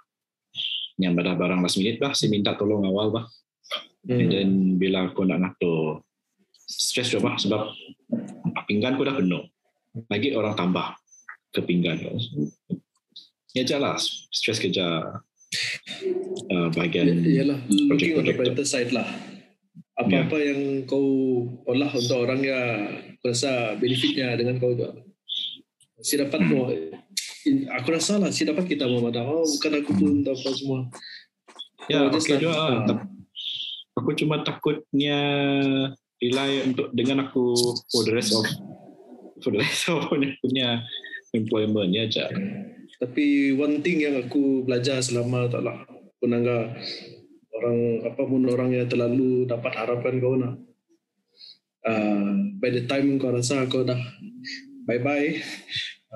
Yang 0.96 1.14
dah 1.22 1.36
barang 1.36 1.60
last 1.60 1.76
minute 1.76 2.00
lah, 2.00 2.16
saya 2.16 2.32
minta 2.32 2.56
tolong 2.56 2.84
awal 2.84 3.12
bah. 3.12 3.26
And 4.06 4.22
Hmm. 4.22 4.30
then 4.30 4.50
bila 4.78 5.10
aku 5.10 5.26
nak 5.26 5.42
ngatur 5.42 6.06
stress 6.54 7.10
juga 7.10 7.26
bah 7.26 7.36
sebab 7.36 7.74
pinggan 8.64 8.94
aku 8.94 9.04
dah 9.04 9.18
penuh. 9.18 9.44
Lagi 10.08 10.32
orang 10.32 10.54
tambah 10.54 10.94
ke 11.50 11.60
pinggan. 11.60 12.06
Ya 13.52 13.64
jelas 13.64 14.28
stress 14.30 14.60
kerja 14.60 15.16
uh, 16.48 16.68
bahagian 16.70 17.24
Yalah, 17.24 17.60
looking 17.66 18.14
on 18.14 18.24
the 18.24 18.34
tu. 18.34 18.38
brighter 18.38 18.68
side 18.68 18.92
lah. 18.92 19.08
Apa-apa 19.96 20.38
yang 20.38 20.84
kau 20.84 21.02
olah 21.64 21.88
untuk 21.90 22.28
orang 22.28 22.44
ya, 22.44 22.60
aku 23.16 23.32
rasa 23.32 23.80
benefitnya 23.80 24.36
dengan 24.36 24.60
kau 24.60 24.76
juga. 24.76 24.92
Si 25.98 26.20
dapat 26.20 26.44
Hmm. 26.44 26.52
Aku 27.72 27.88
rasa 27.94 28.18
lah 28.18 28.30
si 28.30 28.44
dapat 28.44 28.66
kita 28.66 28.90
mau 28.90 29.06
mana. 29.06 29.22
Oh, 29.24 29.46
bukan 29.46 29.72
aku 29.82 29.92
pun 29.94 30.12
tak 30.22 30.34
apa 30.36 30.50
semua. 30.54 30.80
Ya, 31.86 32.06
Oh, 32.06 32.14
like- 32.14 32.42
juga. 32.42 32.86
Tap- 32.86 33.10
Aku 33.96 34.12
cuma 34.12 34.44
takutnya 34.44 35.16
rely 36.20 36.68
untuk 36.68 36.92
dengan 36.92 37.32
aku 37.32 37.56
for 37.88 38.04
the 38.04 38.12
rest 38.12 38.36
of 38.36 38.44
for 39.40 39.56
the 39.56 39.64
rest 39.64 39.88
of 39.88 40.04
punya, 40.44 40.84
employment 41.32 41.96
ya 41.96 42.04
aja. 42.04 42.28
Tapi 43.00 43.56
one 43.56 43.80
thing 43.80 44.04
yang 44.04 44.20
aku 44.20 44.68
belajar 44.68 45.00
selama 45.00 45.48
tak 45.48 45.64
lah 45.64 45.80
penangga 46.20 46.76
orang 47.56 47.78
apa 48.04 48.22
pun 48.28 48.42
orang 48.52 48.76
yang 48.76 48.88
terlalu 48.92 49.48
dapat 49.48 49.72
harapan 49.80 50.14
kau 50.20 50.36
nak. 50.36 50.60
Uh, 51.86 52.52
by 52.60 52.74
the 52.76 52.84
time 52.90 53.16
kau 53.16 53.32
rasa 53.32 53.64
kau 53.70 53.88
dah 53.88 54.00
bye 54.84 55.00
bye, 55.00 55.40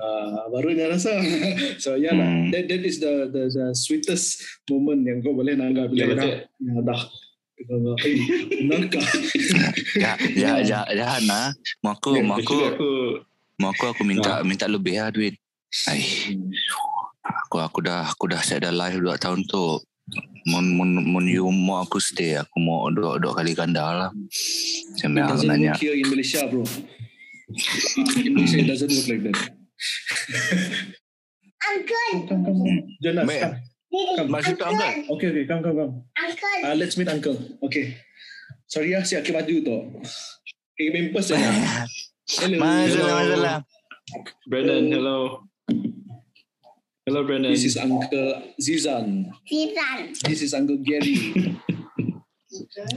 uh, 0.00 0.48
baru 0.48 0.72
dia 0.72 0.88
rasa. 0.88 1.12
so 1.82 1.94
ya 1.94 2.10
lah, 2.10 2.24
Hmm. 2.24 2.48
that 2.48 2.64
that 2.66 2.82
is 2.82 2.98
the 2.98 3.28
the 3.28 3.42
the 3.46 3.66
sweetest 3.76 4.40
moment 4.66 5.04
yang 5.04 5.20
kau 5.20 5.36
boleh 5.36 5.52
nangga 5.54 5.86
bila 5.86 6.08
Ya, 6.08 6.14
dah 6.16 6.28
ya, 6.58 6.80
dah. 6.80 7.02
Eh, 7.60 8.64
nangka. 8.64 9.00
Ya 10.00 10.16
ya 10.32 10.52
ya 10.64 10.80
ya 10.88 11.20
nah. 11.28 11.52
Mau 11.84 11.92
aku 11.92 12.16
Ya, 12.16 12.24
mau 12.24 12.40
actually 12.40 12.64
aku 12.72 12.72
aku 12.72 12.90
mau 13.60 13.68
aku 13.68 13.84
aku 13.92 14.02
minta 14.02 14.40
minta 14.40 14.64
lebih 14.64 14.96
lah 14.96 15.12
duit. 15.12 15.36
Ai. 15.86 16.00
aku 17.20 17.60
aku 17.60 17.78
dah 17.84 18.08
aku 18.08 18.26
dah 18.26 18.40
set 18.40 18.64
dah 18.64 18.72
live 18.72 18.98
2 18.98 19.14
tahun 19.20 19.44
tu 19.44 19.78
mun 20.48 20.66
mun 20.72 20.90
mun 21.04 21.24
you 21.28 21.46
mau 21.46 21.84
aku 21.84 22.00
stay 22.02 22.34
aku 22.34 22.58
mau 22.58 22.88
dua 22.90 23.20
dua 23.22 23.36
kali 23.36 23.54
ganda 23.54 23.84
lah 23.86 24.10
aku 24.10 25.06
doesn't 25.14 25.46
nanya 25.46 25.76
work 25.76 25.84
here 25.84 25.94
in 25.94 26.06
Malaysia, 26.10 26.42
bro. 26.48 26.64
In 28.18 28.32
Malaysia, 28.34 28.58
it 28.62 28.66
doesn't 28.66 28.90
work 28.90 29.06
like 29.06 29.22
that. 29.30 29.59
Uncle, 31.60 32.10
Come, 32.10 32.26
come, 32.28 32.44
come. 32.44 32.96
Jonas, 33.02 33.26
come. 33.26 33.56
Come. 33.90 34.28
Maksud 34.30 34.54
tu 34.56 34.64
uncle 34.64 34.90
Okay, 35.18 35.28
okay, 35.34 35.44
come, 35.50 35.62
come, 35.64 35.76
come. 35.76 35.92
Uncle, 36.14 36.56
Uh, 36.64 36.74
let's 36.78 36.94
meet 36.96 37.08
uncle. 37.10 37.36
Okay. 37.64 37.96
Sorry 38.70 38.94
ah, 38.94 39.02
siap 39.02 39.26
ke 39.26 39.34
baju 39.34 39.56
tu. 39.66 39.76
Okay, 40.78 40.88
members 40.94 41.26
ya. 41.34 41.38
Hello. 42.30 42.56
masalah 42.62 43.14
masalah 43.26 43.56
Brandon, 44.46 44.86
hello. 44.86 45.18
Hello 47.02 47.20
Brandon. 47.26 47.50
This 47.50 47.66
is 47.66 47.74
Uncle 47.74 48.54
Zizan. 48.62 49.26
Zizan, 49.50 50.14
This 50.22 50.46
is 50.46 50.54
Uncle 50.54 50.78
Gary. 50.78 51.34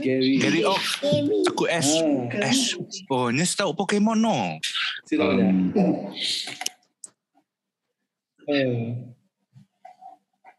Gary. 0.02 0.38
Gary 0.42 0.62
oh 0.66 0.78
baby, 0.98 1.46
aku 1.46 1.64
S 1.70 2.02
Ah, 2.02 2.50
S 2.50 2.74
oh 3.06 3.30
ni 3.30 3.46
tahu 3.46 3.70
Pokemon 3.70 4.18
no 4.18 4.58
si 5.06 5.14
tahu 5.14 5.38
ya. 5.38 5.46
Um, 5.46 5.70
Uh, 8.44 9.08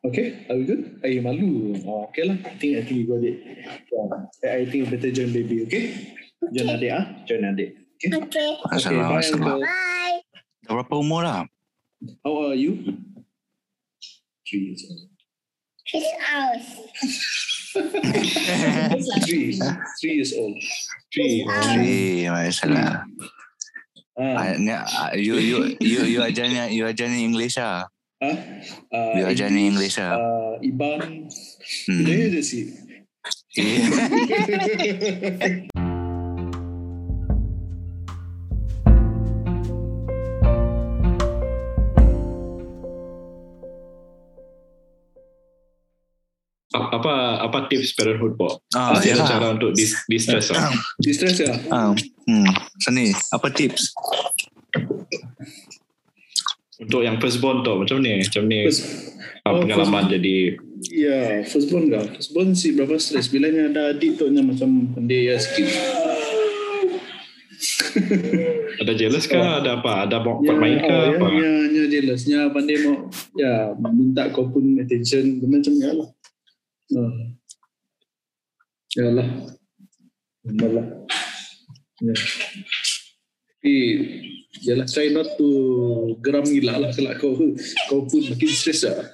okay, 0.05 0.45
are 0.49 0.57
we 0.57 0.65
good? 0.65 0.99
Eh, 1.05 1.21
malu. 1.21 1.77
Oh, 1.85 2.09
okay 2.09 2.25
lah. 2.25 2.37
I 2.41 2.57
think 2.57 2.71
I 2.77 2.81
think 2.81 2.97
you 2.97 3.05
got 3.05 3.21
it. 3.21 3.37
Yeah. 3.93 4.53
I 4.57 4.65
think 4.65 4.79
you 4.81 4.87
better 4.89 5.11
join 5.13 5.29
baby, 5.33 5.65
okay? 5.69 5.83
Join 6.49 6.69
adik 6.73 6.91
ah, 6.93 7.03
join 7.29 7.45
adik. 7.45 7.77
Okay. 8.01 8.09
okay, 8.11 8.47
Okay, 8.59 8.75
masalah 8.75 9.05
bye 9.07 9.21
uncle. 9.23 9.59
bye. 9.61 10.17
dah 10.65 10.71
berapa 10.81 10.93
umur 10.97 11.21
lah 11.23 11.45
How 12.25 12.51
are 12.51 12.57
you? 12.57 12.97
Three 14.45 14.73
years 14.73 14.81
old. 14.89 15.09
His 15.85 16.05
house. 16.21 16.69
Three. 19.25 19.57
Three 20.01 20.13
years 20.21 20.33
old. 20.37 20.57
three. 21.13 21.45
Eh, 21.45 22.29
masalah. 22.29 23.05
Ah, 24.15 24.47
Ah, 24.47 24.55
ni, 24.55 24.71
ah, 24.71 25.11
you 25.11 25.35
you 25.35 25.75
you 25.83 25.99
you 26.07 26.19
ajarnya 26.23 26.71
you 26.71 26.87
ajarnya 26.87 27.19
English 27.19 27.59
ah. 27.59 27.83
Ha? 28.23 28.31
Uh, 28.95 29.11
Dia 29.19 29.27
ajar 29.27 29.51
ni 29.51 29.67
English 29.67 29.99
lah. 29.99 30.15
Uh, 30.15 30.55
Iban. 30.63 31.27
Hmm. 31.91 32.03
Dia 32.07 32.31
je 32.31 32.41
sih. 32.41 32.65
Eh, 33.59 33.83
Apa 46.91 47.41
apa 47.41 47.57
tips 47.71 47.95
parenthood 47.95 48.37
Pok? 48.37 48.61
Ah, 48.75 48.93
Apa 48.93 49.05
yalah. 49.05 49.27
cara 49.27 49.47
untuk 49.53 49.71
dis, 49.73 49.95
distress 50.05 50.51
lah? 50.51 50.69
Distress 50.99 51.37
ya? 51.41 51.53
Ah, 51.71 51.95
hmm. 51.95 52.49
Sini, 52.81 53.13
apa 53.33 53.47
tips? 53.49 53.95
Untuk 56.75 57.07
yang 57.07 57.17
firstborn 57.23 57.63
tu 57.63 57.71
macam 57.79 58.03
ni, 58.03 58.19
macam 58.19 58.43
ni 58.51 58.67
First, 58.67 58.83
apa 59.47 59.55
oh, 59.55 59.61
pengalaman 59.63 60.11
jadi 60.11 60.59
ya, 60.91 61.45
firstborn 61.47 61.87
kah? 61.87 62.03
Firstborn 62.19 62.51
sih 62.51 62.75
berapa 62.75 62.99
stres. 62.99 63.31
Bila 63.31 63.47
ni 63.47 63.63
ada 63.63 63.95
adik 63.95 64.19
tu 64.19 64.27
nya 64.27 64.43
macam 64.43 64.91
pandai 64.91 65.31
ya 65.31 65.39
sikit. 65.39 65.71
ada 68.83 68.91
jealous 68.91 69.23
ke? 69.23 69.39
Ada 69.39 69.79
apa? 69.79 70.03
Ada 70.03 70.17
mau 70.19 70.43
Ya, 70.43 70.53
main 70.55 70.77
ke 70.83 70.91
ah, 70.91 71.15
apa? 71.15 71.25
Ya, 71.31 71.39
ya, 71.39 71.53
ya 71.71 71.83
jealous. 71.87 72.21
Ya, 72.27 72.41
pandai 72.51 72.75
mau 72.83 73.07
ya 73.39 73.71
minta 73.95 74.27
kau 74.35 74.51
pun 74.51 74.75
attention. 74.83 75.39
Macam 75.47 75.73
ya 75.79 75.91
lah. 75.95 76.09
Uh. 76.93 77.33
Ya 78.95 79.09
lah. 79.11 79.27
Benar 80.45 80.69
lah. 80.71 80.87
Ya. 82.03 82.13
Tapi, 83.65 83.73
ya 84.61 84.73
lah, 84.77 84.85
try 84.85 85.09
not 85.09 85.25
to 85.41 85.47
geram 86.21 86.45
gila 86.45 86.77
lah 86.77 86.91
kalau 86.93 87.17
kau 87.17 87.33
kau 87.89 88.05
pun 88.05 88.21
makin 88.29 88.49
stres 88.53 88.85
lah. 88.85 89.09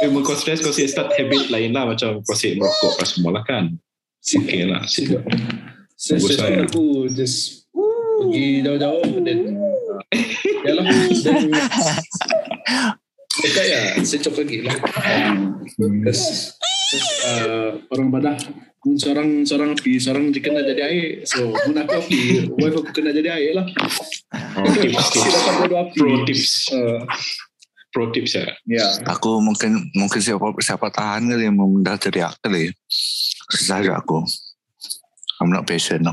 Memang 0.00 0.24
kau 0.24 0.32
stress 0.32 0.64
kau 0.64 0.72
start 0.72 1.12
habit 1.20 1.52
lain 1.52 1.76
lah 1.76 1.84
macam 1.84 2.24
kau 2.24 2.32
siap 2.32 2.56
merokok 2.56 2.96
apa 2.96 3.04
semua 3.04 3.30
lah 3.36 3.44
kan. 3.44 3.76
Okay 4.22 4.64
lah. 4.64 4.82
Sila. 4.88 5.20
Bagus 5.22 6.00
Stres 6.02 6.40
pun 6.40 6.50
lah. 6.50 6.66
aku 6.66 6.84
just 7.14 7.68
pergi 7.72 8.64
jauh-jauh 8.64 9.20
dan 9.22 9.38
ya 10.64 10.72
lah. 10.74 10.84
Dan 11.22 11.52
dekat 13.42 13.64
ya, 13.66 13.80
secok 14.00 14.34
lagi 14.40 14.58
lah. 14.62 14.76
Terus, 15.76 16.22
terus 16.90 17.06
uh, 17.26 17.70
orang 17.90 18.08
badah 18.14 18.36
Mun 18.82 18.98
seorang 18.98 19.46
seorang 19.46 19.78
api, 19.78 19.94
seorang 19.94 20.34
jika 20.34 20.50
nak 20.50 20.66
jadi 20.66 20.82
air. 20.90 21.06
So, 21.22 21.54
mun 21.54 21.78
aku 21.78 22.02
api, 22.02 22.50
wife 22.58 22.82
aku 22.82 22.90
kena 22.90 23.14
jadi 23.14 23.30
air 23.30 23.54
lah. 23.54 23.66
Oh, 24.58 24.66
tips, 24.74 25.06
api. 25.14 25.20
Pro 25.94 26.26
tips. 26.26 26.52
Uh, 26.74 26.98
Pro 27.94 28.10
tips 28.10 28.34
ya. 28.34 28.50
ya. 28.66 28.86
Aku 29.06 29.38
mungkin 29.38 29.86
mungkin 29.94 30.18
siapa 30.18 30.50
siapa 30.58 30.90
tahan 30.90 31.30
kali 31.30 31.46
mau 31.54 31.70
dah 31.78 31.94
teriak 31.94 32.34
kali. 32.42 32.74
Susah 33.54 33.86
je 33.86 33.94
aku. 33.94 34.26
I'm 35.38 35.54
not 35.54 35.62
patient. 35.62 36.02
No. 36.02 36.10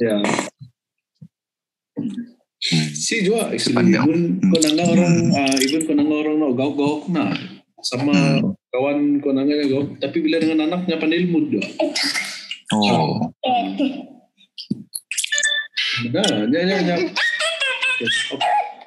Ya. 0.00 0.16
Hmm. 2.62 2.88
Si 2.94 3.26
juga 3.26 3.50
actually 3.50 3.90
even 3.90 4.38
kau 4.38 4.58
nangga 4.62 4.84
orang 4.86 5.14
uh, 5.34 5.56
even 5.58 5.80
kau 5.82 5.94
nangga 5.98 6.14
orang 6.22 6.36
no 6.38 6.48
gauk-gauk 6.54 7.10
na 7.10 7.34
sama 7.82 8.14
Hmm. 8.14 8.54
kawan 8.70 9.18
kau 9.18 9.34
nangga 9.34 9.58
nya 9.58 9.66
gauk 9.66 9.98
tapi 9.98 10.22
bila 10.22 10.38
dengan 10.38 10.70
anaknya 10.70 10.94
pandai 10.96 11.26
ilmu 11.26 11.50
dia. 11.50 11.66
Oh, 12.72 13.18
Benar, 16.02 16.48
ya 16.48 16.60
ya 16.64 16.78
ya. 16.80 16.96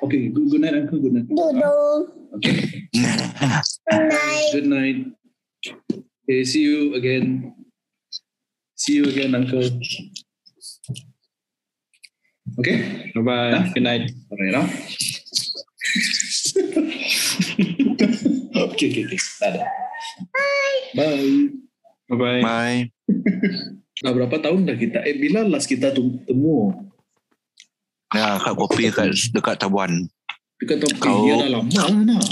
Okay, 0.01 0.27
good, 0.33 0.47
good 0.49 0.61
night 0.61 0.73
uncle, 0.73 0.97
good 0.97 1.13
night. 1.13 1.27
Duduk. 1.29 2.01
Okay, 2.39 2.55
Night. 2.97 4.49
good 4.51 4.67
night. 4.67 4.99
Okay, 6.25 6.41
see 6.43 6.65
you 6.65 6.97
again. 6.97 7.53
See 8.75 8.97
you 8.99 9.05
again 9.07 9.37
uncle. 9.37 9.63
Okay, 12.55 13.11
Bye 13.11 13.23
bye. 13.23 13.51
Good 13.75 13.83
night. 13.83 14.03
alright 14.31 14.53
lah. 14.55 14.65
okay, 18.71 18.87
okay, 18.87 19.03
okay. 19.03 19.19
Dadah. 19.43 19.67
Bye. 20.95 21.51
Bye 22.07 22.15
bye. 22.15 22.41
bye. 22.41 22.79
Dah 23.99 24.11
berapa 24.15 24.35
tahun 24.39 24.67
dah 24.67 24.77
kita? 24.79 25.03
Eh, 25.03 25.19
bila 25.19 25.43
last 25.43 25.67
kita 25.67 25.91
tu 25.91 26.15
temu? 26.23 26.71
Ya, 28.15 28.39
kat 28.39 28.55
kopi 28.55 28.87
kat 28.87 29.11
dekat 29.35 29.59
Tabuan. 29.59 30.07
Dekat 30.55 30.79
topi 30.79 30.99
Kau- 31.03 31.27
dia 31.27 31.35
dah 31.43 31.59
lama 31.59 31.67
lah 31.75 32.03
nak. 32.07 32.23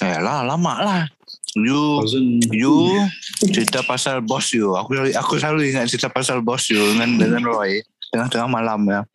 Eh 0.00 0.16
lah, 0.20 0.38
lama 0.44 0.74
lah. 0.80 1.02
You 1.56 2.04
Thousand. 2.04 2.44
you 2.52 3.00
cerita 3.48 3.80
pasal 3.84 4.20
bos 4.20 4.52
you. 4.52 4.76
Aku 4.76 4.92
aku 5.12 5.40
selalu 5.40 5.72
ingat 5.72 5.88
cerita 5.88 6.08
pasal 6.12 6.44
bos 6.44 6.68
you 6.68 6.80
dengan 6.96 7.16
dengan 7.16 7.42
Roy 7.48 7.80
tengah-tengah 8.16 8.48
malam 8.48 8.80
ya. 8.88 9.00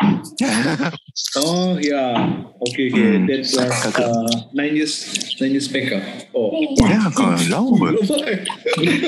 Oh 1.36 1.76
ya, 1.76 2.14
okay 2.62 2.88
okay. 2.88 3.08
Hmm. 3.18 3.26
That 3.26 3.42
was 3.44 3.56
Kakak. 3.58 4.06
uh, 4.06 4.32
nine 4.54 4.76
years 4.76 4.94
nine 5.40 5.52
years 5.52 5.68
back 5.68 5.92
ah. 5.92 6.04
Oh, 6.32 6.54
Ya, 6.86 7.08
kau 7.12 7.34
jauh. 7.36 7.72
lama. 7.76 8.00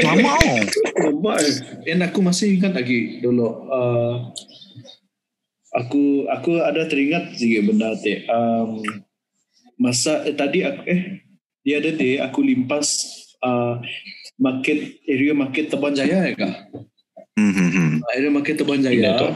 Lama. 0.01 0.32
oh. 0.36 0.60
Lama. 0.99 1.34
And 1.86 2.01
aku 2.01 2.19
masih 2.19 2.58
ingat 2.60 2.73
lagi 2.73 3.19
dulu. 3.19 3.47
Uh, 3.69 4.13
aku 5.75 6.27
aku 6.27 6.51
ada 6.60 6.88
teringat 6.88 7.36
sikit 7.36 7.69
benda 7.69 7.93
tu. 7.99 8.13
Um, 8.27 8.82
masa 9.75 10.23
eh, 10.23 10.36
tadi 10.36 10.63
aku 10.63 10.82
eh 10.86 11.01
the 11.63 11.71
other 11.75 11.93
day 11.95 12.19
aku 12.19 12.39
limpas 12.39 12.88
uh, 13.41 13.79
market 14.38 15.01
area 15.08 15.34
market 15.34 15.69
Teban 15.69 15.93
Jaya 15.93 16.29
ya 16.29 16.36
kah? 16.36 16.53
Hmm, 17.34 17.51
hmm, 17.51 17.69
hmm. 17.71 17.91
Area 18.13 18.32
market 18.32 18.56
Teban 18.60 18.79
Jaya. 18.79 19.17
tu. 19.17 19.29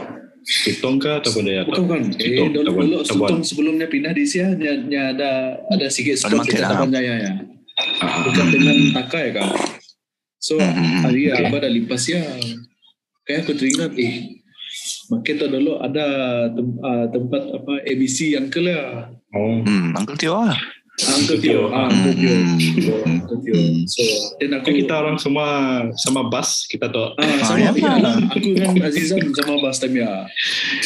Sutong 0.47 0.95
ke 0.95 1.11
ataupun 1.11 1.43
dia 1.43 1.67
Bukan 1.67 1.83
bukan. 1.83 2.01
Eh, 2.23 2.39
Sutong, 2.39 2.49
dulu, 2.55 2.69
dulu. 2.71 2.97
Sutong 3.03 3.43
sebelumnya 3.43 3.91
pindah 3.91 4.15
di 4.15 4.23
Sia, 4.23 4.55
dia, 4.55 4.79
dia 4.79 5.11
ada 5.11 5.59
ada 5.67 5.85
sikit 5.91 6.15
Ada 6.15 6.21
spot 6.23 6.37
market 6.39 6.55
dekat 6.55 6.63
lah. 6.63 6.71
Taman 6.79 6.89
Jaya 6.95 7.15
ya. 7.19 7.31
Ah, 7.99 8.23
Dekat 8.23 8.47
dengan 8.55 8.77
Taka 8.95 9.19
ya 9.19 9.31
kan. 9.35 9.47
So 10.39 10.55
Hmm, 10.55 10.71
hmm, 10.71 10.87
hmm. 10.87 11.01
hari 11.03 11.21
Okay. 11.27 11.43
aku 11.43 11.55
ada 11.59 11.69
lipas 11.69 12.03
ya. 12.07 12.23
Kayak 13.27 13.39
aku 13.43 13.51
teringat 13.59 13.91
eh 13.99 14.13
market 15.11 15.35
tu 15.39 15.47
dulu 15.51 15.79
ada 15.83 16.05
tem, 16.51 16.67
uh, 16.79 17.05
tempat 17.11 17.41
apa 17.51 17.73
ABC 17.83 18.39
yang 18.39 18.47
ke 18.47 18.63
lah. 18.63 19.11
Oh. 19.35 19.59
Hmm, 19.67 19.91
Uncle 19.99 20.15
Tio 20.15 20.39
lah. 20.39 20.55
Ah, 20.97 21.13
Uncle 21.13 21.37
Tio. 21.37 21.69
Ah, 21.69 21.85
Uncle 21.93 22.15
Tio. 22.17 22.33
So, 22.81 22.93
Uncle 23.05 23.37
Tio. 23.45 23.53
So, 23.85 24.01
dan 24.41 24.49
aku 24.57 24.69
kita 24.73 24.93
orang 24.97 25.21
semua 25.21 25.45
sama 25.93 26.25
bus 26.25 26.65
kita 26.65 26.89
tu. 26.89 27.13
Ah, 27.21 27.37
sama 27.45 27.61
ya 27.61 27.69
ya, 27.69 28.01
lah. 28.01 28.17
Aku 28.33 28.41
dengan 28.41 28.81
Azizan 28.81 29.21
sama 29.29 29.61
bus 29.61 29.77
time 29.77 30.01
ya. 30.01 30.25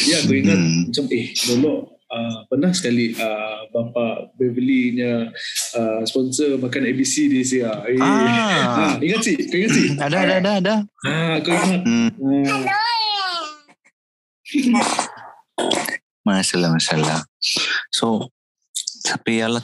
Ya, 0.04 0.16
aku 0.20 0.32
ingat 0.36 0.58
Hmm. 0.60 0.84
macam 0.84 1.04
eh 1.08 1.32
dulu 1.32 1.72
uh, 2.12 2.36
pernah 2.44 2.70
sekali 2.76 3.16
uh, 3.16 3.64
bapa 3.72 4.28
Beverly-nya 4.36 5.32
uh, 5.80 6.00
sponsor 6.04 6.60
makan 6.60 6.92
ABC 6.92 7.32
di 7.32 7.40
sini. 7.40 7.64
Eh. 7.64 7.96
Ah. 7.96 8.92
Ah, 8.92 8.94
ingat 9.00 9.24
sih, 9.24 9.36
kau 9.48 9.56
ingat 9.56 9.72
sih? 9.72 9.86
Ada 9.96 10.16
ada 10.28 10.34
ada 10.44 10.50
ada. 10.60 10.74
Ah, 11.08 11.40
aku 11.40 11.48
ingat. 11.48 11.80
Hmm. 11.88 12.08
Ah, 12.44 12.68
Masalah 16.22 16.70
masalah. 16.70 17.24
So 17.90 18.28
tapi 19.02 19.42
ya 19.42 19.50
lah 19.50 19.62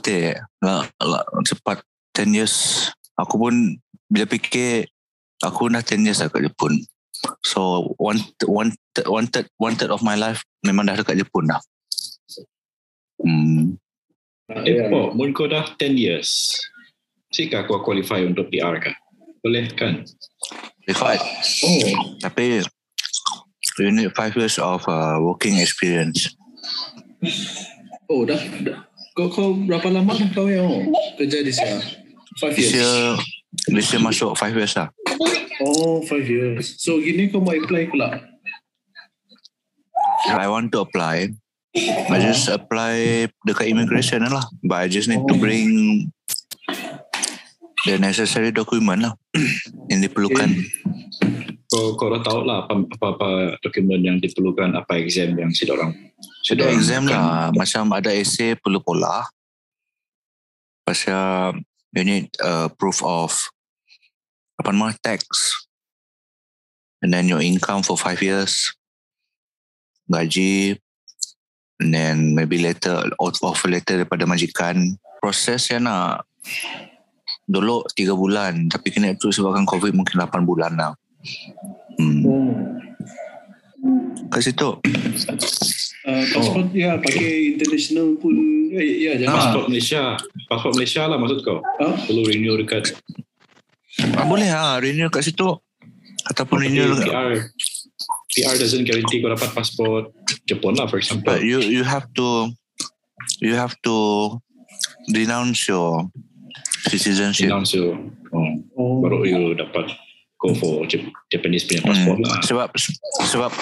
lah, 0.61 0.83
lah, 0.99 1.23
cepat 1.47 1.81
10 2.19 2.35
years 2.35 2.89
aku 3.15 3.39
pun 3.39 3.55
bila 4.11 4.27
fikir 4.27 4.91
aku 5.43 5.71
dah 5.71 5.83
10 5.83 6.07
years 6.07 6.19
lah 6.19 6.31
kat 6.31 6.47
Jepun. 6.47 6.83
So 7.43 7.95
one 7.99 8.23
one 8.47 8.75
one 9.07 9.27
third 9.31 9.51
one 9.59 9.75
third 9.75 9.91
of 9.91 10.07
my 10.07 10.15
life 10.15 10.43
memang 10.63 10.87
dah 10.87 10.99
dekat 10.99 11.19
Jepun 11.19 11.51
dah. 11.51 11.63
Hmm. 13.19 13.75
Eh, 14.49 14.81
ya. 14.81 14.89
Pok, 14.89 15.13
mun 15.13 15.37
kau 15.37 15.45
dah 15.45 15.77
10 15.77 15.99
years. 15.99 16.57
Sikah 17.29 17.69
kau 17.69 17.85
qualify 17.85 18.25
untuk 18.25 18.49
PR 18.49 18.81
kah? 18.81 18.97
Boleh 19.45 19.69
kan? 19.77 20.09
Qualified. 20.89 21.21
Oh, 21.21 22.17
Tapi 22.25 22.65
you 23.77 23.93
need 23.93 24.09
five 24.17 24.33
years 24.33 24.57
of 24.57 24.81
uh, 24.89 25.21
working 25.21 25.61
experience. 25.61 26.33
oh 28.09 28.25
dah, 28.25 28.41
dah. 28.65 28.88
Kau, 29.19 29.27
kau 29.27 29.51
berapa 29.51 29.91
lama 29.91 30.15
dah 30.15 30.31
kau 30.31 30.47
yang 30.47 30.63
oh, 30.63 30.95
kerja 31.19 31.43
di 31.43 31.51
sini? 31.51 31.75
Five 32.39 32.55
years. 32.55 32.71
year, 32.71 33.19
this 33.75 33.91
year 33.91 33.99
masuk 33.99 34.39
five 34.39 34.55
years 34.55 34.79
lah. 34.79 34.95
Oh, 35.59 35.99
five 36.07 36.23
years. 36.23 36.79
So, 36.79 37.03
gini 37.03 37.27
kau 37.27 37.43
mau 37.43 37.51
apply 37.51 37.91
pula? 37.91 38.15
If 40.23 40.39
I 40.39 40.47
want 40.47 40.71
to 40.71 40.87
apply, 40.87 41.35
I 41.75 42.17
just 42.23 42.47
apply 42.47 43.27
dekat 43.43 43.67
immigration 43.75 44.23
lah. 44.23 44.47
But 44.63 44.87
I 44.87 44.87
just 44.87 45.11
need 45.11 45.27
to 45.27 45.35
bring 45.35 45.67
the 47.91 47.99
necessary 47.99 48.55
document 48.55 49.03
lah 49.03 49.19
yang 49.91 49.99
diperlukan. 49.99 50.63
Kau, 51.67 51.99
kau 51.99 52.15
dah 52.15 52.23
tahu 52.23 52.47
lah 52.47 52.71
apa, 52.71 52.87
apa-apa 52.87 53.59
dokumen 53.67 53.99
yang 53.99 54.23
diperlukan, 54.23 54.79
apa 54.79 55.03
exam 55.03 55.35
yang 55.35 55.51
si 55.51 55.67
orang 55.67 56.08
Ada 56.47 56.65
exam 56.71 57.03
lah. 57.11 57.51
Macam 57.53 57.91
ada 57.93 58.15
essay 58.15 58.55
perlu 58.55 58.79
pola. 58.81 59.27
Pasal 60.87 61.59
you 61.93 62.05
need 62.05 62.29
uh, 62.45 62.69
proof 62.77 63.01
of 63.03 63.33
apa 64.59 64.75
nama 64.75 64.95
tax 64.99 65.23
and 67.03 67.15
then 67.15 67.31
your 67.31 67.39
income 67.43 67.83
for 67.83 67.95
five 67.95 68.19
years 68.19 68.75
gaji 70.11 70.75
and 71.79 71.95
then 71.95 72.35
maybe 72.35 72.59
later 72.59 73.07
offer 73.19 73.71
letter 73.71 74.03
daripada 74.03 74.27
majikan 74.27 74.99
proses 75.23 75.71
yang 75.71 75.87
nak 75.87 76.27
dulu 77.47 77.87
tiga 77.95 78.13
bulan 78.13 78.67
tapi 78.67 78.91
kena 78.91 79.15
tu 79.15 79.31
sebabkan 79.31 79.65
covid 79.65 79.95
mungkin 79.95 80.21
8 80.21 80.43
bulan 80.43 80.75
lah 80.75 80.93
hmm. 81.97 82.21
Oh. 82.27 82.53
Kat 84.29 84.43
situ 84.43 84.71
Uh, 86.09 86.25
pasport 86.33 86.73
ya 86.73 86.97
pakai 86.97 87.53
international 87.53 88.17
pun 88.17 88.33
ya, 88.73 88.81
ya 88.81 89.13
jangan. 89.19 89.35
Pasport 89.45 89.67
Malaysia. 89.69 90.03
Pasport 90.49 90.73
Malaysia 90.73 91.03
lah 91.05 91.21
maksud 91.21 91.39
kau. 91.45 91.61
Ah. 91.77 92.01
Perlu 92.01 92.25
renew 92.25 92.57
dekat 92.57 92.97
ah, 94.17 94.25
boleh 94.25 94.49
lah 94.49 94.81
renew 94.81 95.13
kat 95.13 95.21
situ 95.21 95.45
ataupun 96.25 96.65
renew 96.65 96.97
PR. 96.97 97.53
PR 98.31 98.55
doesn't 98.57 98.89
guarantee 98.89 99.21
kau 99.21 99.29
dapat 99.29 99.53
pasport 99.53 100.09
Jepun 100.49 100.81
lah 100.81 100.89
for 100.89 100.97
example. 100.97 101.29
but 101.29 101.45
you 101.45 101.61
you 101.61 101.85
have 101.85 102.09
to 102.17 102.49
you 103.45 103.53
have 103.53 103.77
to 103.85 104.33
renounce 105.13 105.69
your 105.69 106.09
citizenship 106.89 107.53
Announce 107.53 107.77
you. 107.77 108.17
Oh, 108.33 108.49
Oh. 108.81 109.05
baru 109.05 109.29
you 109.29 109.53
dapat 109.53 109.93
go 110.39 110.55
for 110.55 110.89
Jap- 110.89 111.05
Japanese 111.29 111.69
punya 111.69 111.85
pasport 111.85 112.17
Hmm. 112.17 112.25
lah. 112.25 112.39
Sebab 112.41 112.69
sebab 113.27 113.53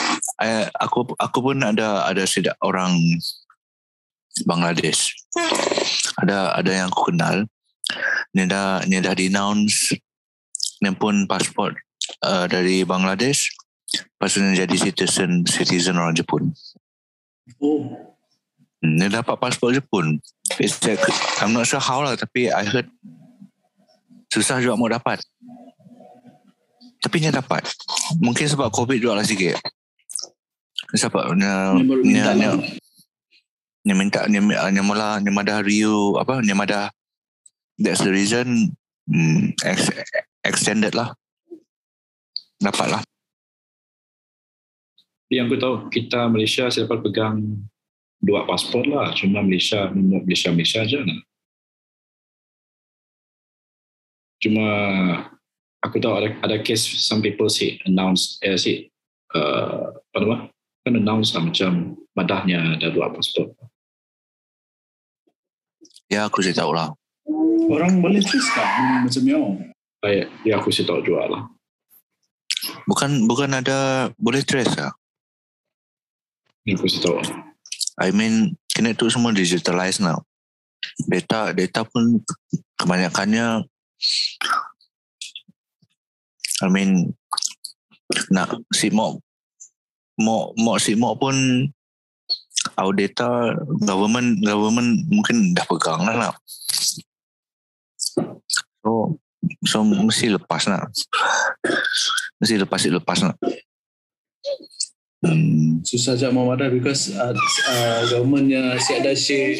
eh, 0.42 0.66
aku 0.77 1.16
aku 1.16 1.38
pun 1.40 1.57
ada 1.64 2.05
ada 2.09 2.22
sedak 2.29 2.57
orang 2.61 2.99
Bangladesh. 4.44 5.16
Ada 6.20 6.61
ada 6.61 6.70
yang 6.70 6.92
aku 6.92 7.14
kenal. 7.14 7.49
Ni 8.37 8.44
dah 8.44 8.85
ni 8.85 9.01
dah 9.01 9.16
denounce 9.16 9.96
ni 10.85 10.92
pun 10.92 11.25
pasport 11.25 11.72
uh, 12.20 12.44
dari 12.44 12.85
Bangladesh. 12.85 13.49
Lepas 13.96 14.37
tu 14.37 14.42
dia 14.42 14.66
jadi 14.66 14.77
citizen 14.77 15.46
citizen 15.49 15.96
orang 15.96 16.12
Jepun. 16.12 16.53
Oh. 17.62 17.87
Hmm, 18.83 19.01
Dia 19.01 19.22
dapat 19.22 19.40
pasport 19.40 19.72
Jepun. 19.72 20.20
It's 20.61 20.83
like, 20.85 21.01
I'm 21.40 21.57
not 21.57 21.64
sure 21.64 21.81
how 21.81 22.05
lah 22.05 22.18
tapi 22.18 22.53
I 22.53 22.66
heard 22.66 22.90
susah 24.29 24.61
juga 24.61 24.77
mau 24.77 24.90
dapat. 24.90 25.22
Tapi 27.01 27.16
dia 27.22 27.33
dapat. 27.33 27.64
Mungkin 28.20 28.44
sebab 28.51 28.68
COVID 28.75 28.99
juga 28.99 29.22
lah 29.22 29.25
sikit. 29.25 29.57
Sebab 30.94 31.35
dia, 31.35 31.75
Dia 31.75 31.87
baru 31.87 32.03
dia, 33.87 33.94
minta 33.94 34.20
dia, 34.27 34.42
dia 34.42 34.83
malah 34.83 35.22
dia 35.22 35.31
madah 35.31 35.62
review 35.62 36.18
apa 36.18 36.42
dia 36.42 36.59
madah 36.59 36.90
that's 37.79 38.03
the 38.03 38.11
reason 38.11 38.75
hmm, 39.07 39.55
ex, 39.62 39.90
extended 40.42 40.94
lah. 40.94 41.14
Dapat 42.57 42.88
lah. 42.99 43.03
Yang 45.29 45.44
aku 45.46 45.57
tahu 45.59 45.75
kita 45.90 46.20
Malaysia 46.31 46.70
saya 46.70 46.87
dapat 46.87 47.03
pegang 47.07 47.66
dua 48.22 48.46
pasport 48.46 48.87
lah. 48.87 49.12
Cuma 49.14 49.42
Malaysia 49.42 49.90
Malaysia 49.92 50.51
Malaysia 50.51 50.81
aja 50.83 50.99
lah. 51.03 51.20
Cuma 54.40 54.66
aku 55.83 56.03
tahu 56.03 56.14
ada 56.18 56.29
ada 56.42 56.57
case 56.62 56.87
some 56.87 57.22
people 57.22 57.51
say 57.51 57.79
announce 57.87 58.38
eh 58.42 58.57
say 58.59 58.90
uh, 59.35 59.94
apa 59.94 60.16
nama 60.22 60.37
kan 60.87 60.94
announce 60.94 61.35
lah 61.35 61.42
macam 61.42 61.99
madahnya 62.14 62.79
ada 62.79 62.94
dua 62.94 63.11
pasport. 63.11 63.51
Ya 66.07 66.31
aku 66.31 66.46
sih 66.46 66.55
tahu 66.55 66.70
lah. 66.70 66.94
Orang 67.66 67.99
boleh 67.99 68.22
twist 68.22 68.46
kah 68.55 69.03
macam 69.03 69.22
ni 69.27 69.35
oh. 69.35 69.59
Saya 69.99 70.31
ya 70.46 70.62
aku 70.62 70.70
sih 70.70 70.87
tahu 70.87 71.03
juga 71.03 71.27
lah. 71.27 71.42
Bukan 72.87 73.27
bukan 73.27 73.51
ada 73.51 74.09
boleh 74.14 74.46
trace 74.46 74.79
lah. 74.79 74.94
Yang 76.62 76.79
aku 76.79 76.87
sih 76.87 77.03
tahu. 77.03 77.18
I 77.99 78.14
mean 78.14 78.55
kena 78.70 78.94
tu 78.94 79.11
semua 79.11 79.35
digitalize 79.35 79.99
now. 79.99 80.22
Data 81.11 81.51
data 81.51 81.83
pun 81.83 82.22
kebanyakannya 82.79 83.66
I 86.62 86.68
mean 86.70 87.11
nak 88.31 88.55
simok 88.70 89.18
mau 89.18 89.25
mau 90.18 90.76
simok 90.81 91.20
pun 91.20 91.37
our 92.74 92.92
data 92.92 93.55
government 93.85 94.42
government 94.42 95.07
mungkin 95.07 95.55
dah 95.55 95.64
pegang 95.68 96.02
lah 96.02 96.14
nak. 96.16 96.35
So 98.83 99.20
so 99.62 99.85
mesti 99.87 100.35
lepas 100.35 100.66
nak. 100.66 100.90
Mesti 102.42 102.55
lepas 102.59 102.81
lepas 102.90 103.18
nak. 103.22 103.37
Hmm. 105.26 105.81
susah 105.83 106.14
je 106.14 106.29
mau 106.29 106.46
ada 106.52 106.68
because 106.70 107.11
uh, 107.16 107.35
uh, 107.72 108.00
governmentnya 108.12 108.76
si 108.79 108.94
ada 108.94 109.16
share 109.16 109.59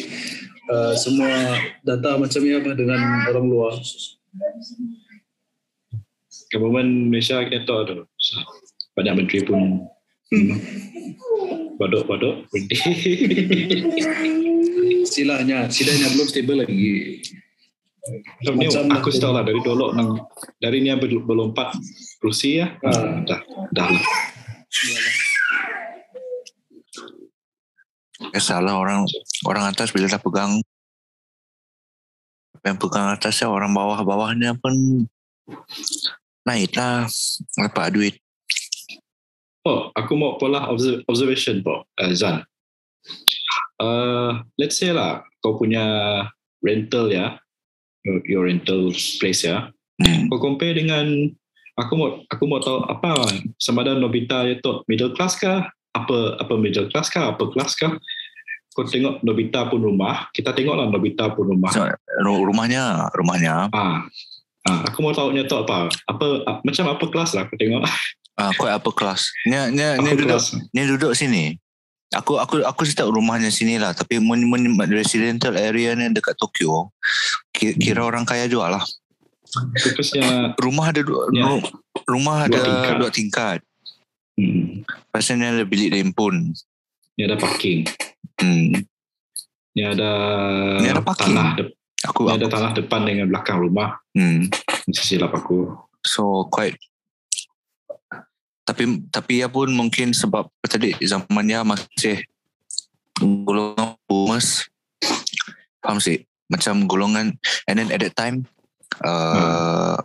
uh, 0.69 0.93
semua 0.95 1.59
data 1.81 2.15
macam 2.15 2.39
ni 2.45 2.55
apa 2.55 2.71
dengan 2.77 3.25
orang 3.27 3.45
luar. 3.49 3.73
Government 6.53 7.11
Malaysia 7.11 7.41
kita 7.43 7.67
tahu 7.67 7.81
tu. 7.83 7.95
Banyak 8.95 9.13
menteri 9.17 9.43
pun 9.43 9.83
hmm. 10.33 10.57
baduk-baduk 11.77 12.47
berhenti. 12.51 12.77
Silanya, 15.07 15.71
silanya 15.71 16.11
belum 16.11 16.27
stable 16.27 16.67
lagi. 16.67 17.23
Macam 18.43 18.53
ni 18.55 18.67
aku 18.71 19.11
tahu 19.19 19.31
lah 19.35 19.43
dari 19.43 19.59
dulu 19.59 19.91
nang 19.91 20.15
dari 20.63 20.79
ni 20.79 20.91
yang 20.91 20.99
ber- 20.99 21.23
berlompat 21.27 21.75
Rusia 22.23 22.79
Ah. 22.83 23.19
dah 23.23 23.41
dah 23.71 23.87
lah. 23.87 24.05
Biasalah 28.31 28.73
orang 28.79 29.03
orang 29.43 29.63
atas 29.71 29.91
bila 29.91 30.07
dah 30.07 30.19
pegang 30.19 30.59
yang 32.65 32.77
pegang 32.79 33.15
atasnya 33.15 33.47
orang 33.47 33.71
bawah-bawahnya 33.71 34.59
pun 34.59 35.07
naik 36.43 36.75
lah 36.75 37.07
dapat 37.55 37.87
duit. 37.95 38.15
Oh, 39.67 39.91
aku 39.91 40.15
mau 40.15 40.39
pola 40.39 40.71
observ- 40.71 41.03
observation 41.11 41.59
po, 41.59 41.83
uh, 41.99 42.11
Zan. 42.15 42.47
Uh, 43.75 44.39
let's 44.55 44.79
say 44.79 44.95
lah, 44.95 45.27
kau 45.43 45.59
punya 45.59 45.83
rental 46.63 47.11
ya, 47.11 47.35
your, 48.07 48.23
your 48.23 48.43
rental 48.47 48.95
place 49.19 49.43
ya. 49.43 49.75
Hmm. 49.99 50.31
Kau 50.31 50.39
compare 50.39 50.71
dengan 50.79 51.03
aku 51.75 51.93
mau 51.99 52.09
aku 52.31 52.43
mau 52.47 52.63
tahu 52.63 52.79
apa 52.87 53.27
sama 53.59 53.83
ada 53.83 53.99
Nobita 53.99 54.47
itu 54.47 54.87
middle 54.87 55.11
class 55.11 55.35
kah? 55.35 55.67
Apa 55.91 56.39
apa 56.39 56.53
middle 56.55 56.87
class 56.87 57.11
kah? 57.11 57.35
Apa 57.35 57.51
class 57.51 57.75
kah? 57.75 57.91
Kau 58.71 58.87
tengok 58.87 59.19
Nobita 59.19 59.67
pun 59.67 59.83
rumah, 59.83 60.31
kita 60.31 60.55
tengoklah 60.55 60.87
Nobita 60.87 61.27
pun 61.35 61.51
rumah. 61.51 61.75
So, 61.75 61.83
ru- 62.23 62.45
rumahnya 62.47 63.11
rumahnya 63.19 63.67
Ah, 63.75 64.07
ah, 64.63 64.79
aku 64.87 65.03
mau 65.03 65.11
tahu 65.11 65.35
tahu 65.43 65.59
apa? 65.67 65.91
Apa 66.07 66.25
ah, 66.47 66.57
macam 66.63 66.85
apa 66.87 67.03
kelas 67.11 67.35
lah 67.35 67.43
aku 67.43 67.59
tengok. 67.59 67.83
ah 68.37 68.53
quite 68.53 68.71
upper 68.71 68.93
class. 68.93 69.27
Ni 69.43 69.57
ni 69.73 69.83
ni 69.99 70.09
duduk 70.13 70.39
ni 70.71 70.81
duduk 70.85 71.13
sini. 71.13 71.57
Aku 72.09 72.39
aku 72.39 72.63
aku 72.63 72.87
tahu 72.87 73.11
rumahnya 73.11 73.51
sini 73.51 73.75
lah 73.75 73.91
tapi 73.91 74.15
mun, 74.17 74.39
mun 74.39 74.63
residential 74.87 75.51
area 75.53 75.91
ni 75.91 76.07
dekat 76.07 76.39
Tokyo 76.39 76.95
ki- 77.51 77.75
kira 77.75 77.99
orang 77.99 78.23
kaya 78.23 78.47
juga 78.47 78.79
lah. 78.79 78.83
Fokusnya 79.75 80.53
Rumah 80.55 80.85
ada 80.87 81.01
dua, 81.01 81.27
Ya. 81.31 81.43
ru- 81.45 81.67
rumah 82.05 82.45
Dua 82.45 82.51
ada 82.51 82.59
tingkat. 82.61 82.93
dua 82.95 83.09
tingkat. 83.09 83.59
hmm, 84.35 84.83
Pasal 85.09 85.35
ni 85.35 85.47
ada 85.47 85.63
bilik 85.63 85.91
rempun. 85.91 86.51
ni 87.17 87.21
ada 87.23 87.33
parking, 87.35 87.81
Hmm. 88.37 88.85
ni 89.73 89.81
ada, 89.81 90.09
Ni 90.77 90.87
ada 90.87 91.01
parking. 91.01 91.33
tanah, 91.33 91.57
de- 91.57 91.73
Aku, 92.05 92.29
ni 92.29 92.35
ada 92.35 92.45
aku 92.45 92.53
tanah 92.53 92.71
depan 92.71 93.01
dengan 93.03 93.25
belakang 93.27 93.57
rumah. 93.57 93.97
hmm. 94.13 94.47
Mesti 94.85 95.17
silap 95.17 95.33
aku. 95.33 95.73
So 96.05 96.45
quite 96.47 96.77
tapi 98.67 99.07
tapi 99.07 99.39
ya 99.39 99.47
pun 99.47 99.71
mungkin 99.71 100.11
sebab 100.11 100.51
tadi 100.67 100.91
zamannya 100.99 101.63
masih 101.63 102.19
golongan 103.15 103.95
boomers. 104.11 104.67
Faham 105.79 106.03
sih? 106.03 106.27
Macam 106.51 106.83
golongan 106.83 107.31
and 107.71 107.75
then 107.79 107.87
at 107.95 108.03
that 108.03 108.11
time 108.19 108.43
uh, 109.07 109.95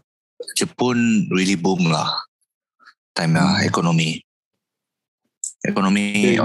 Jepun 0.54 1.26
really 1.34 1.58
boom 1.58 1.90
lah. 1.90 2.06
Time 3.18 3.34
lah 3.34 3.66
ekonomi. 3.66 4.22
Ekonomi 5.66 6.22
Okay, 6.22 6.38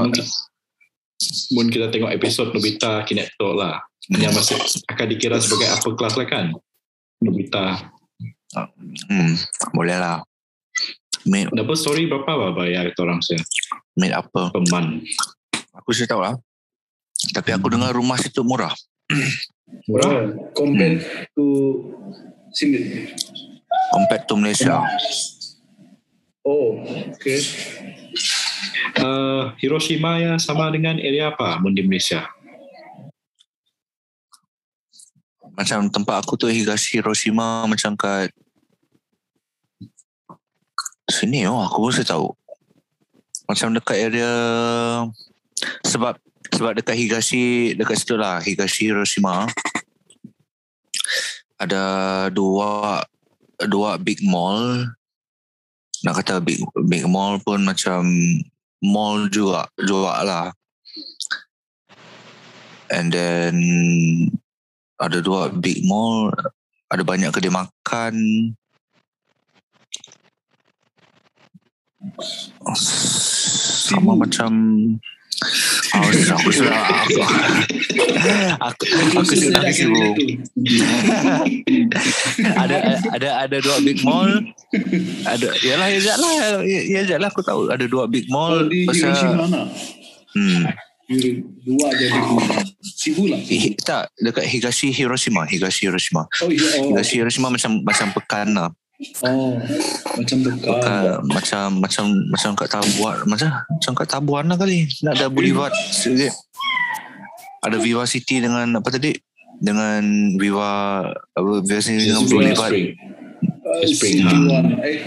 mungkin, 1.53 1.73
kita 1.73 1.87
tengok 1.89 2.13
episod 2.13 2.49
Nobita 2.49 3.05
Kineto 3.05 3.53
lah. 3.53 3.77
Yang 4.09 4.33
masih 4.41 4.55
akan 4.89 5.05
dikira 5.09 5.37
sebagai 5.37 5.69
upper 5.69 5.93
class 5.93 6.17
lah 6.17 6.25
kan. 6.25 6.49
Nobita. 7.21 7.93
hmm, 9.09 9.37
boleh 9.73 9.97
lah 10.01 10.25
mid, 11.27 11.51
Dapat 11.51 11.75
story 11.75 12.07
berapa 12.07 12.31
lah 12.31 12.51
bayar 12.55 12.87
kita 12.89 13.03
orang 13.03 13.19
saya 13.19 13.43
mid 13.99 14.15
apa 14.15 14.49
per 14.49 14.63
month. 14.71 15.03
aku 15.75 15.91
sih 15.91 16.07
tahu 16.07 16.23
lah 16.23 16.33
tapi 17.35 17.51
aku 17.51 17.67
dengar 17.69 17.91
rumah 17.91 18.15
situ 18.17 18.41
murah 18.41 18.73
Murah. 19.87 20.07
Oh, 20.07 20.23
compared 20.55 21.03
to 21.35 21.43
sini. 22.55 23.11
Compared 23.91 24.23
to 24.23 24.39
Malaysia. 24.39 24.79
Oh, 26.39 26.79
okay. 27.11 27.39
Uh, 28.95 29.51
Hiroshima 29.59 30.23
ya 30.23 30.33
sama 30.39 30.71
dengan 30.71 30.95
area 30.95 31.35
apa 31.35 31.59
mun 31.59 31.75
di 31.75 31.83
Malaysia? 31.83 32.23
Macam 35.51 35.91
tempat 35.91 36.23
aku 36.23 36.39
tu 36.39 36.47
Higashi 36.47 37.03
Hiroshima 37.03 37.67
macam 37.67 37.91
kat 37.99 38.31
sini 41.07 41.47
oh 41.47 41.63
aku 41.63 41.87
pun 41.87 41.93
saya 41.95 42.07
tahu. 42.07 42.27
Macam 43.47 43.71
dekat 43.71 44.11
area 44.11 44.33
sebab 45.87 46.19
sebab 46.51 46.71
dekat 46.75 46.95
Higashi 46.99 47.73
dekat 47.79 47.95
situ 47.99 48.19
lah 48.19 48.43
Higashi 48.43 48.91
Hiroshima. 48.91 49.47
Ada 51.57 51.83
dua 52.29 53.01
dua 53.65 53.95
big 53.97 54.19
mall. 54.21 54.85
Nak 56.05 56.13
kata 56.21 56.43
big 56.43 56.61
big 56.85 57.07
mall 57.07 57.39
pun 57.41 57.63
macam 57.63 58.05
mall 58.83 59.31
juga 59.31 59.71
juga 59.79 60.21
lah. 60.21 60.47
And 62.91 63.11
then 63.11 63.55
ada 64.99 65.23
dua 65.23 65.55
big 65.55 65.87
mall. 65.87 66.35
Ada 66.87 67.03
banyak 67.03 67.31
kedai 67.31 67.51
makan 67.51 68.15
sama 73.83 74.13
macam 74.15 74.51
Oh, 75.87 76.01
aku 76.01 76.49
sudah 76.49 76.73
aku 77.05 77.13
aku 78.57 78.83
aku 79.17 79.33
sudah 79.37 79.61
aku 79.61 79.69
sibuk. 79.71 80.13
ada 82.57 82.77
ada 83.07 83.29
ada 83.45 83.57
dua 83.57 83.77
big 83.79 84.01
mall. 84.01 84.29
Ada 85.23 85.47
yalah 85.61 85.87
ya 85.89 86.13
lah 86.17 86.33
ya 86.65 87.01
ya 87.05 87.17
lah 87.17 87.29
aku 87.29 87.41
tahu 87.41 87.69
ada 87.69 87.85
dua 87.85 88.05
big 88.05 88.25
mall 88.27 88.65
Oh, 88.65 88.67
di 88.67 88.83
pasal 88.83 89.13
Hiroshima 89.13 89.35
mana? 89.39 89.61
hmm 90.33 90.63
Dua 91.63 91.87
je 91.93 92.05
di 92.09 92.19
Shibu 92.83 93.29
lah. 93.29 93.39
Hi- 93.39 93.77
tak 93.79 94.09
dekat 94.19 94.43
Higashi 94.43 94.89
Hiroshima 94.89 95.45
Higashi 95.45 95.85
Hiroshima 95.85 96.25
Oh. 96.41 96.49
Oh, 96.49 96.51
Higashi 96.91 97.21
Hiroshima 97.21 97.47
macam 97.47 97.79
macam 97.79 98.09
pekan 98.11 98.51
lah 98.51 98.69
oh 99.25 99.57
macam 100.17 100.37
dekat. 100.41 100.65
pekan 100.65 101.03
macam 101.29 101.67
macam 101.77 102.05
macam 102.33 102.51
kat 102.57 102.67
Tabuan 102.69 103.17
macam 103.29 103.49
macam 103.53 103.91
kat 103.93 104.07
Tabuan 104.09 104.43
lah 104.49 104.57
kali 104.57 104.89
nak 105.05 105.13
ada 105.21 105.27
boulevard 105.29 105.73
sikit 105.93 106.33
ada 107.61 107.77
Viva 107.77 108.05
City 108.09 108.41
dengan 108.41 108.81
apa 108.81 108.89
tadi 108.89 109.13
dengan 109.57 110.01
Viva 110.37 110.69
apa 111.13 111.51
Viva 111.61 111.81
City 111.81 112.09
dengan 112.09 112.23
Spring, 112.25 112.33
boulevard 112.33 112.71
Spring. 112.73 112.87
Uh, 113.67 113.83
Spring, 113.83 114.17
ha. 114.23 114.31
One. 114.31 114.69
Eh, 114.81 114.97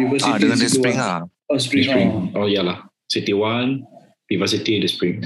ah 0.00 0.18
City, 0.18 0.40
dengan 0.42 0.58
The 0.58 0.68
City 0.68 0.78
Spring 0.80 0.98
ah 0.98 1.20
Oh, 1.50 1.58
Spring. 1.58 1.82
Spring. 1.82 2.10
Oh. 2.38 2.46
Oh 2.46 2.46
iyalah. 2.46 2.86
City 3.10 3.34
One, 3.34 3.82
Viva 4.30 4.46
City, 4.46 4.78
The 4.78 4.86
Spring. 4.86 5.18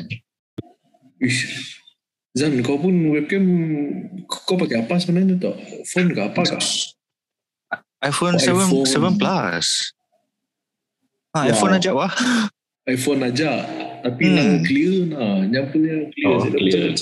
Ish. 1.21 1.77
Zan, 2.33 2.57
kau 2.65 2.81
pun 2.81 3.13
webcam 3.13 3.45
kau 4.27 4.57
pakai 4.57 4.83
apa 4.83 4.97
sebenarnya 4.97 5.37
tu? 5.37 5.53
Phone 5.93 6.17
ke 6.17 6.21
apa 6.25 6.41
ke? 6.49 6.57
iPhone 8.05 8.37
Oh, 8.37 8.43
7 8.43 8.85
iPhone. 8.85 8.85
7 8.85 9.17
Plus 9.17 9.67
ah 11.31 11.43
Wow. 11.43 11.51
iPhone 11.51 11.73
aja 11.75 11.91
wah 11.91 12.13
iPhone 12.87 13.21
aja. 13.23 13.65
Tapi 14.05 14.23
Hmm. 14.23 14.37
yang 14.37 14.51
clear 14.61 14.95
nah, 15.09 15.41
yang 15.43 15.67
punya 15.69 16.05
clear 16.07 16.29
Oh, 16.29 16.39
saya 16.39 16.51
dah 16.51 16.61
clear. 16.61 16.93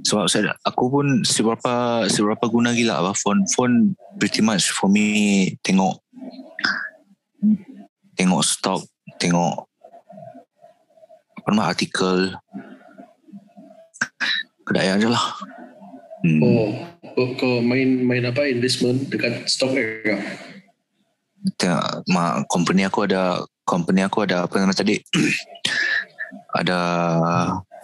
sebab 0.00 0.24
saya 0.26 0.56
aku 0.62 0.84
pun 0.88 1.06
seberapa 1.20 1.74
seberapa 2.06 2.44
guna 2.48 2.72
gila 2.72 2.96
apa 2.98 3.12
phone 3.14 3.44
phone 3.46 3.74
pretty 4.16 4.40
much 4.40 4.72
for 4.72 4.88
me 4.88 5.04
tengok 5.60 6.00
tengok 8.14 8.40
stock 8.40 8.80
tengok 9.16 9.68
apa 11.36 11.46
nama 11.46 11.68
artikel 11.68 12.32
kedai 14.64 14.90
aja 14.90 15.08
lah 15.08 15.24
hmm. 16.24 16.40
Oh, 16.42 16.70
kau, 17.14 17.26
kau 17.38 17.54
main 17.62 18.02
main 18.02 18.24
apa 18.26 18.46
investment 18.48 19.10
dekat 19.10 19.46
stock 19.46 19.74
ke? 19.74 20.14
tengok 21.54 22.02
mak 22.10 22.50
company 22.50 22.82
aku 22.82 23.06
ada 23.06 23.46
company 23.62 24.02
aku 24.02 24.26
ada 24.26 24.46
apa 24.46 24.54
nama 24.58 24.74
tadi? 24.74 24.98
Ada 26.52 26.80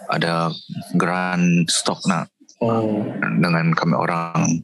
ada 0.05 0.53
grant 0.93 1.65
stock 1.65 1.97
nak. 2.05 2.29
Oh, 2.61 3.01
dengan 3.41 3.73
kami 3.73 3.97
orang. 3.97 4.61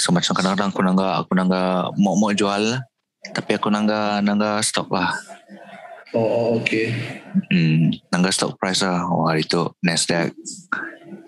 So 0.00 0.16
macam 0.16 0.32
kadang-kadang 0.32 0.72
aku 0.72 0.80
nangga 0.80 1.08
aku 1.20 1.32
nangga 1.36 1.92
mau 2.00 2.16
mau 2.16 2.32
jual. 2.32 2.80
Tapi 3.36 3.50
aku 3.60 3.68
nangga 3.68 4.24
nangga 4.24 4.64
stok 4.64 4.88
lah 4.92 5.12
oh, 6.14 6.20
oh 6.20 6.48
okay. 6.60 6.92
hmm, 7.52 7.92
nangga 8.12 8.32
stok 8.32 8.56
price 8.60 8.84
lah 8.84 9.08
oh, 9.08 9.28
hari 9.28 9.44
tu 9.44 9.64
Nasdaq 9.84 10.32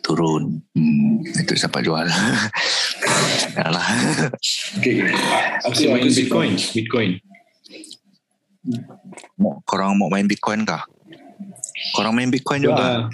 turun 0.05 0.61
hmm, 0.77 1.25
itu 1.41 1.57
siapa 1.57 1.81
jual 1.81 2.05
ya 3.57 3.69
lah 3.73 3.87
Okay. 4.81 5.07
Aku 5.65 5.73
Masih 5.73 5.87
main 5.89 6.11
Bitcoin. 6.11 6.53
Bitcoin. 6.57 7.11
mau, 9.37 9.61
korang 9.69 9.93
mau 10.01 10.09
main 10.09 10.25
Bitcoin 10.25 10.65
kah 10.65 10.89
korang 11.93 12.17
main 12.17 12.31
Bitcoin 12.33 12.65
juga 12.65 13.11
ada, 13.11 13.13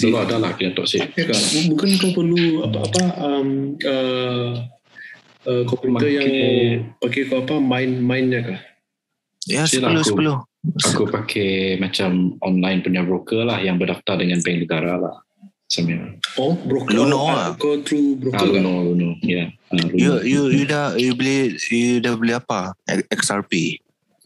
dulu 0.00 0.16
ada 0.16 0.36
lah 0.40 0.52
kita 0.56 0.72
tok 0.72 0.86
sih. 0.88 1.00
Ya 1.04 1.24
kan? 1.28 1.40
Bukan 1.68 1.88
kau 2.00 2.10
perlu 2.16 2.64
apa-apa 2.64 3.02
um, 3.20 3.48
uh, 3.82 4.50
uh, 5.44 5.62
komputer 5.68 6.08
yang 6.16 6.30
pakai 6.96 7.28
kau 7.28 7.44
apa 7.44 7.60
main 7.60 8.00
mainnya 8.00 8.40
kah? 8.40 8.60
ya 9.44 9.68
Silah 9.68 9.92
sepuluh 10.00 10.40
aku. 10.72 11.04
pakai 11.08 11.76
macam 11.76 12.40
online 12.40 12.80
punya 12.80 13.04
broker 13.04 13.44
lah 13.44 13.60
yang 13.60 13.76
berdaftar 13.76 14.16
dengan 14.16 14.40
bank 14.40 14.64
negara 14.64 14.96
lah. 14.96 15.16
Sambil. 15.68 16.20
Oh, 16.36 16.56
broker. 16.56 16.92
Luno 16.92 17.16
oh, 17.16 17.32
lah. 17.32 17.48
Kau 17.56 17.80
through 17.84 18.16
Ah, 18.16 18.20
broker 18.20 18.48
kah? 18.48 18.52
Luno, 18.60 18.72
Luno. 18.92 19.08
Ya. 19.24 19.52
Ah, 19.72 19.76
Luno. 19.80 19.96
you 19.96 20.12
you 20.24 20.42
you 20.52 20.64
dah 20.64 20.96
you 20.96 21.12
beli 21.16 21.56
you 21.72 22.00
dah 22.00 22.14
beli 22.16 22.36
apa 22.36 22.72
XRP 23.12 23.80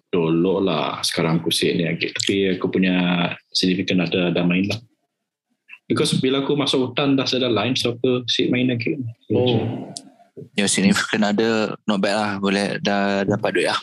Dulu 0.09 0.65
lah. 0.65 1.05
Sekarang 1.05 1.45
aku 1.45 1.53
set 1.53 1.77
ni 1.77 1.85
lagi. 1.85 2.09
Tapi 2.09 2.57
aku 2.57 2.73
punya 2.73 3.29
significant 3.53 4.09
ada, 4.09 4.33
ada 4.33 4.41
main 4.41 4.65
lah. 4.65 4.81
Because 5.89 6.17
bila 6.21 6.45
aku 6.45 6.53
masuk 6.57 6.93
hutan 6.93 7.17
dah 7.17 7.25
ada 7.25 7.49
line 7.49 7.77
so 7.77 7.97
aku 7.97 8.25
set 8.29 8.49
main 8.49 8.73
lagi. 8.73 8.97
Oh, 9.33 9.93
Ya 10.55 10.71
significant 10.71 11.35
ada 11.35 11.75
not 11.83 11.99
bad 11.99 12.15
lah 12.15 12.31
boleh 12.39 12.79
dah 12.79 13.27
dapat 13.27 13.51
duit 13.55 13.69
lah. 13.71 13.81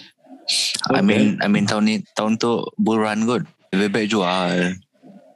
I 0.86 1.02
Okay. 1.02 1.02
mean 1.02 1.24
I 1.42 1.48
mean 1.50 1.66
tahun 1.66 1.84
ni 1.90 1.96
tahun 2.14 2.38
tu 2.38 2.62
bull 2.78 3.02
run 3.02 3.26
good. 3.26 3.44
Baik 3.74 4.14
jual. 4.14 4.78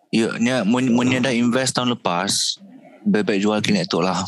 Ya, 0.10 0.30
nya 0.38 0.56
mun 0.64 0.90
mun 0.94 1.10
nya 1.10 1.22
dah 1.22 1.34
invest 1.34 1.78
tahun 1.78 1.94
lepas, 1.94 2.58
baik 3.04 3.42
jual 3.42 3.58
kini 3.62 3.86
tu 3.86 4.02
lah. 4.02 4.22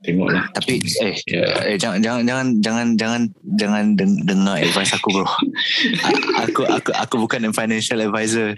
Tengoklah. 0.00 0.48
Tapi 0.56 0.80
eh 0.80 1.14
Ya. 1.28 1.44
eh 1.70 1.76
jangan 1.76 2.00
jangan 2.00 2.22
jangan 2.24 2.46
jangan 2.58 2.86
jangan 2.96 3.22
jangan 3.58 3.84
deng- 3.94 4.22
dengar 4.24 4.56
advice 4.58 4.96
aku 4.96 5.12
bro. 5.12 5.28
Aku 6.40 6.64
aku 6.64 6.90
aku 6.90 7.14
bukan 7.20 7.52
financial 7.52 8.00
advisor. 8.00 8.56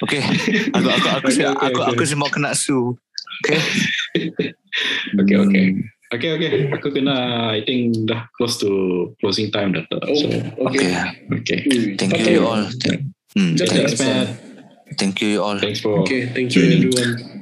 Okay. 0.00 0.24
Aku 0.72 0.88
aku 0.88 1.08
aku 1.20 1.26
Okay, 1.28 1.44
aku 1.44 1.52
okay, 1.52 1.66
aku, 1.68 1.80
okay. 1.84 1.92
aku 1.94 2.02
semua 2.08 2.28
kena 2.32 2.56
sue. 2.56 2.96
Okay. 3.44 3.60
Okay, 5.18 5.34
okay. 5.34 5.64
Hmm. 5.74 5.82
Okay, 6.10 6.34
okay. 6.34 6.66
Aku 6.74 6.90
kena, 6.90 7.14
I 7.54 7.62
think 7.62 7.94
dah 8.10 8.26
close 8.34 8.58
to 8.58 9.14
closing 9.22 9.54
time 9.54 9.78
dah. 9.78 9.86
oh, 9.94 10.10
So, 10.18 10.26
okay. 10.66 10.90
Okay. 11.30 11.58
okay. 11.62 11.94
Thank 11.94 12.18
apa 12.18 12.26
you 12.26 12.42
all. 12.42 12.66
Thank, 12.82 13.14
Just 13.54 13.70
thank, 13.70 13.94
Thanks, 13.94 14.02
Matt. 14.02 14.28
thank 14.98 15.22
you 15.22 15.38
all. 15.38 15.54
Thanks 15.62 15.78
for 15.78 16.02
Okay, 16.02 16.26
thank 16.34 16.50
you 16.58 16.66
everyone. 16.66 17.39